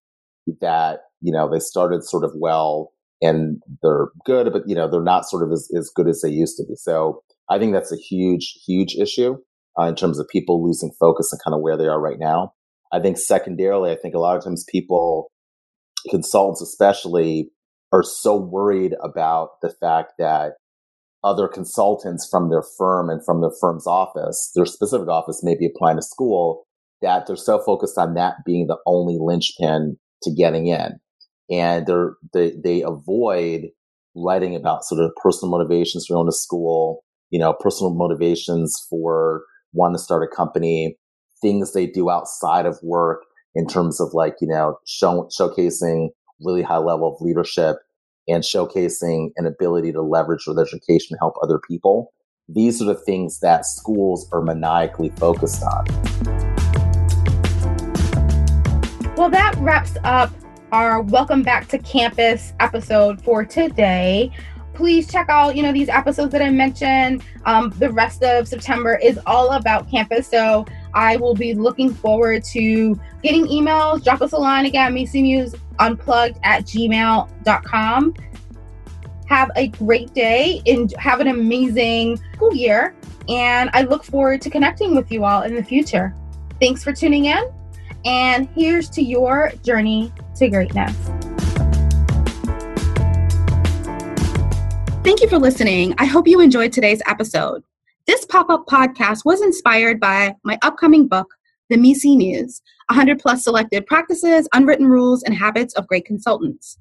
that, 0.60 1.02
you 1.22 1.32
know, 1.32 1.50
they 1.52 1.60
started 1.60 2.04
sort 2.04 2.24
of 2.24 2.32
well 2.36 2.92
and 3.22 3.62
they're 3.82 4.08
good, 4.26 4.52
but, 4.52 4.64
you 4.68 4.76
know, 4.76 4.90
they're 4.90 5.02
not 5.02 5.26
sort 5.26 5.44
of 5.44 5.52
as, 5.52 5.70
as 5.78 5.92
good 5.96 6.08
as 6.08 6.22
they 6.22 6.30
used 6.30 6.58
to 6.58 6.64
be. 6.68 6.76
So 6.76 7.22
I 7.54 7.60
think 7.60 7.74
that's 7.74 7.92
a 7.92 7.98
huge, 7.98 8.58
huge 8.66 8.96
issue 8.96 9.38
uh, 9.80 9.84
in 9.84 9.96
terms 9.96 10.18
of 10.18 10.28
people 10.28 10.66
losing 10.66 10.92
focus 11.00 11.32
and 11.32 11.42
kind 11.44 11.54
of 11.54 11.62
where 11.62 11.78
they 11.78 11.86
are 11.86 12.02
right 12.02 12.18
now. 12.20 12.54
I 12.92 13.00
think 13.00 13.18
secondarily, 13.18 13.92
I 13.92 13.96
think 13.96 14.16
a 14.16 14.20
lot 14.20 14.38
of 14.38 14.44
times 14.44 14.66
people, 14.72 15.32
consultants 16.10 16.62
especially, 16.62 17.52
are 17.92 18.04
so 18.04 18.36
worried 18.36 18.94
about 19.04 19.62
the 19.62 19.72
fact 19.80 20.14
that 20.18 20.54
other 21.24 21.48
consultants 21.48 22.28
from 22.30 22.50
their 22.50 22.64
firm 22.78 23.10
and 23.10 23.24
from 23.24 23.42
their 23.42 23.54
firm's 23.62 23.86
office, 23.86 24.52
their 24.56 24.66
specific 24.66 25.08
office 25.08 25.42
may 25.44 25.56
be 25.56 25.68
applying 25.68 25.98
to 25.98 26.02
school, 26.02 26.66
that 27.04 27.28
they're 27.28 27.36
so 27.36 27.62
focused 27.64 28.00
on 28.00 28.16
that 28.16 28.38
being 28.46 28.66
the 28.66 28.78
only 28.88 29.18
linchpin 29.20 29.98
to 30.24 30.34
getting 30.34 30.68
in. 30.68 31.00
And 31.52 31.88
they, 32.34 32.54
they 32.64 32.82
avoid 32.82 33.70
writing 34.16 34.56
about 34.56 34.86
sort 34.86 35.04
of 35.04 35.12
personal 35.22 35.52
motivations 35.52 36.06
for 36.08 36.16
going 36.16 36.28
to 36.28 36.36
school, 36.36 37.03
you 37.34 37.40
know, 37.40 37.52
personal 37.52 37.92
motivations 37.92 38.86
for 38.88 39.44
wanting 39.74 39.96
to 39.96 40.00
start 40.00 40.22
a 40.24 40.28
company, 40.28 40.96
things 41.42 41.74
they 41.74 41.88
do 41.88 42.08
outside 42.12 42.68
of 42.68 42.78
work 42.84 43.24
in 43.56 43.66
terms 43.66 44.00
of 44.00 44.14
like, 44.14 44.36
you 44.40 44.48
know, 44.48 44.78
show, 44.86 45.28
showcasing 45.36 46.10
really 46.42 46.62
high 46.62 46.78
level 46.78 47.12
of 47.12 47.20
leadership 47.22 47.78
and 48.28 48.44
showcasing 48.44 49.32
an 49.36 49.48
ability 49.48 49.92
to 49.92 50.04
leverage 50.04 50.46
their 50.46 50.64
education 50.64 51.08
to 51.10 51.18
help 51.20 51.34
other 51.42 51.60
people. 51.68 52.14
These 52.48 52.84
are 52.84 52.86
the 52.86 52.94
things 52.94 53.40
that 53.40 53.66
schools 53.66 54.30
are 54.32 54.44
maniacally 54.44 55.10
focused 55.18 55.64
on. 55.64 55.86
Well, 59.18 59.32
that 59.32 59.56
wraps 59.58 59.98
up 60.04 60.32
our 60.72 61.02
Welcome 61.02 61.42
Back 61.42 61.68
to 61.70 61.80
Campus 61.80 62.54
episode 62.60 63.24
for 63.24 63.44
today. 63.44 64.32
Please 64.74 65.12
check 65.12 65.30
out, 65.30 65.56
you 65.56 65.64
know, 65.64 65.72
these 65.72 65.90
episodes 65.90 66.32
that 66.32 66.42
I 66.42 66.50
mentioned. 66.50 67.24
Um, 67.46 67.70
the 67.78 67.92
rest 67.92 68.24
of 68.24 68.48
September 68.48 68.96
is 69.02 69.20
all 69.26 69.52
about 69.52 69.90
campus. 69.90 70.28
So 70.28 70.66
I 70.94 71.18
will 71.18 71.36
be 71.36 71.54
looking 71.54 71.94
forward 71.94 72.44
to 72.46 73.00
getting 73.22 73.46
emails. 73.48 74.04
Drop 74.04 74.22
us 74.22 74.34
a 74.34 74.38
line 74.38 74.66
again, 74.66 74.94
Muse 74.94 75.56
unplugged 75.80 76.40
at 76.44 76.66
gmail.com. 76.66 78.14
Have 79.28 79.52
a 79.56 79.68
great 79.70 80.14
day 80.14 80.62
and 80.68 80.94
have 80.98 81.20
an 81.20 81.28
amazing 81.28 82.20
school 82.34 82.54
year. 82.54 82.94
And 83.30 83.70
I 83.74 83.84
look 83.84 84.04
forward 84.04 84.42
to 84.42 84.50
connecting 84.50 84.96
with 84.96 85.12
you 85.12 85.24
all 85.24 85.44
in 85.44 85.56
the 85.56 85.64
future. 85.64 86.14
Thanks 86.60 86.84
for 86.84 86.94
tuning 86.94 87.26
in. 87.26 87.44
And 88.06 88.50
here's 88.54 88.90
to 88.92 89.02
your 89.02 89.52
journey 89.64 90.12
to 90.36 90.50
greatness. 90.50 91.23
Thank 95.04 95.22
you 95.22 95.28
for 95.28 95.38
listening. 95.38 95.94
I 95.98 96.06
hope 96.06 96.30
you 96.30 96.40
enjoyed 96.40 96.72
today's 96.72 97.02
episode. 97.08 97.62
This 98.08 98.24
pop 98.24 98.50
up 98.50 98.66
podcast 98.68 99.26
was 99.26 99.42
inspired 99.42 100.00
by 100.00 100.34
my 100.46 100.58
upcoming 100.62 101.10
book, 101.10 101.28
The 101.70 101.76
MECE 101.76 102.16
Muse 102.16 102.62
100 102.90 103.20
plus 103.20 103.44
selected 103.44 103.86
practices, 103.86 104.48
unwritten 104.54 104.88
rules, 104.88 105.22
and 105.24 105.36
habits 105.36 105.74
of 105.74 105.88
great 105.88 106.06
consultants. 106.06 106.78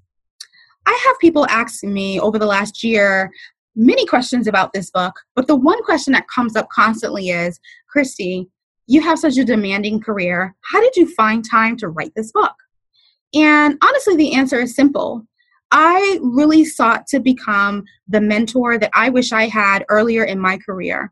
I 0.87 0.97
have 1.05 1.19
people 1.19 1.49
asking 1.49 1.93
me 1.93 2.21
over 2.21 2.39
the 2.39 2.47
last 2.47 2.85
year 2.85 3.29
many 3.75 4.07
questions 4.07 4.47
about 4.47 4.73
this 4.73 4.89
book, 4.89 5.15
but 5.35 5.49
the 5.49 5.57
one 5.57 5.83
question 5.83 6.13
that 6.13 6.29
comes 6.29 6.55
up 6.55 6.69
constantly 6.69 7.31
is 7.31 7.59
Christie, 7.89 8.47
you 8.87 9.01
have 9.01 9.19
such 9.19 9.37
a 9.37 9.45
demanding 9.45 10.01
career. 10.01 10.55
How 10.71 10.81
did 10.81 10.95
you 10.95 11.13
find 11.13 11.45
time 11.45 11.77
to 11.79 11.89
write 11.89 12.13
this 12.15 12.31
book? 12.31 12.55
And 13.35 13.79
honestly, 13.83 14.15
the 14.15 14.35
answer 14.35 14.61
is 14.61 14.77
simple. 14.77 15.27
I 15.73 16.19
really 16.23 16.65
sought 16.65 17.07
to 17.09 17.19
become 17.19 17.85
the 18.07 18.21
mentor 18.21 18.79
that 18.79 18.91
I 18.95 19.09
wish 19.09 19.33
I 19.33 19.49
had 19.49 19.85
earlier 19.89 20.23
in 20.23 20.39
my 20.39 20.59
career. 20.59 21.11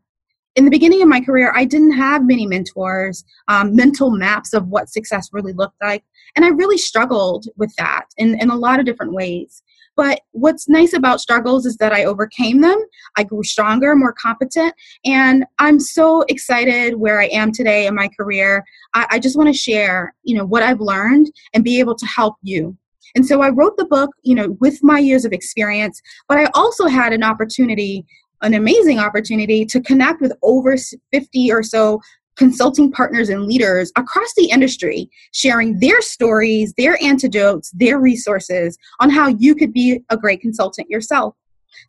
In 0.55 0.65
the 0.65 0.71
beginning 0.71 1.01
of 1.01 1.07
my 1.07 1.21
career, 1.21 1.51
I 1.55 1.65
didn't 1.65 1.93
have 1.93 2.25
many 2.25 2.45
mentors, 2.45 3.23
um, 3.47 3.75
mental 3.75 4.11
maps 4.11 4.53
of 4.53 4.67
what 4.67 4.89
success 4.89 5.29
really 5.31 5.53
looked 5.53 5.81
like. 5.81 6.03
And 6.35 6.45
I 6.45 6.49
really 6.49 6.77
struggled 6.77 7.47
with 7.57 7.73
that 7.77 8.05
in, 8.17 8.39
in 8.39 8.49
a 8.49 8.55
lot 8.55 8.79
of 8.79 8.85
different 8.85 9.13
ways. 9.13 9.63
But 9.95 10.21
what's 10.31 10.69
nice 10.69 10.93
about 10.93 11.21
struggles 11.21 11.65
is 11.65 11.77
that 11.77 11.93
I 11.93 12.05
overcame 12.05 12.61
them. 12.61 12.81
I 13.17 13.23
grew 13.23 13.43
stronger, 13.43 13.95
more 13.95 14.13
competent, 14.13 14.73
and 15.05 15.45
I'm 15.59 15.79
so 15.79 16.21
excited 16.23 16.95
where 16.95 17.19
I 17.19 17.25
am 17.25 17.51
today 17.51 17.87
in 17.87 17.95
my 17.95 18.09
career. 18.09 18.63
I, 18.93 19.07
I 19.11 19.19
just 19.19 19.37
want 19.37 19.47
to 19.49 19.57
share, 19.57 20.13
you 20.23 20.37
know, 20.37 20.45
what 20.45 20.63
I've 20.63 20.79
learned 20.79 21.31
and 21.53 21.63
be 21.63 21.79
able 21.79 21.95
to 21.95 22.05
help 22.05 22.35
you. 22.41 22.77
And 23.15 23.25
so 23.25 23.41
I 23.41 23.49
wrote 23.49 23.77
the 23.77 23.85
book, 23.85 24.11
you 24.23 24.35
know, 24.35 24.57
with 24.59 24.83
my 24.83 24.99
years 24.99 25.25
of 25.25 25.33
experience, 25.33 26.01
but 26.27 26.37
I 26.37 26.47
also 26.53 26.87
had 26.87 27.13
an 27.13 27.23
opportunity, 27.23 28.05
an 28.41 28.53
amazing 28.53 28.99
opportunity 28.99 29.65
to 29.65 29.81
connect 29.81 30.21
with 30.21 30.33
over 30.41 30.75
50 31.11 31.51
or 31.51 31.63
so 31.63 31.99
consulting 32.37 32.91
partners 32.91 33.29
and 33.29 33.45
leaders 33.45 33.91
across 33.97 34.33
the 34.35 34.49
industry 34.49 35.09
sharing 35.33 35.79
their 35.79 36.01
stories, 36.01 36.73
their 36.77 36.97
antidotes, 37.03 37.71
their 37.71 37.99
resources 37.99 38.77
on 38.99 39.09
how 39.09 39.27
you 39.27 39.53
could 39.53 39.73
be 39.73 40.01
a 40.09 40.17
great 40.17 40.41
consultant 40.41 40.89
yourself. 40.89 41.35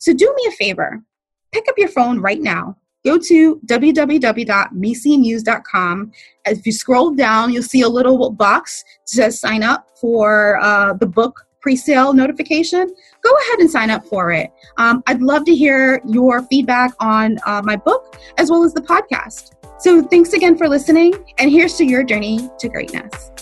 So 0.00 0.12
do 0.12 0.32
me 0.37 0.48
a 0.48 0.52
favor, 0.52 1.00
pick 1.52 1.68
up 1.68 1.78
your 1.78 1.88
phone 1.88 2.20
right 2.20 2.40
now. 2.40 2.76
Go 3.04 3.18
to 3.18 3.60
www.mecemuse.com. 3.66 6.12
If 6.46 6.66
you 6.66 6.72
scroll 6.72 7.14
down, 7.14 7.52
you'll 7.52 7.62
see 7.62 7.82
a 7.82 7.88
little 7.88 8.30
box 8.30 8.82
that 8.82 9.08
says 9.08 9.38
sign 9.40 9.62
up 9.62 9.90
for 10.00 10.58
uh, 10.60 10.94
the 10.94 11.06
book 11.06 11.46
pre-sale 11.60 12.12
notification 12.12 12.88
go 13.22 13.30
ahead 13.42 13.60
and 13.60 13.70
sign 13.70 13.88
up 13.88 14.04
for 14.06 14.32
it 14.32 14.50
um, 14.78 15.00
i'd 15.06 15.22
love 15.22 15.44
to 15.44 15.54
hear 15.54 16.02
your 16.08 16.42
feedback 16.48 16.90
on 16.98 17.38
uh, 17.46 17.62
my 17.62 17.76
book 17.76 18.16
as 18.36 18.50
well 18.50 18.64
as 18.64 18.74
the 18.74 18.80
podcast 18.80 19.52
so 19.82 20.00
thanks 20.00 20.32
again 20.32 20.56
for 20.56 20.68
listening, 20.68 21.12
and 21.38 21.50
here's 21.50 21.74
to 21.78 21.84
your 21.84 22.04
journey 22.04 22.48
to 22.60 22.68
greatness. 22.68 23.32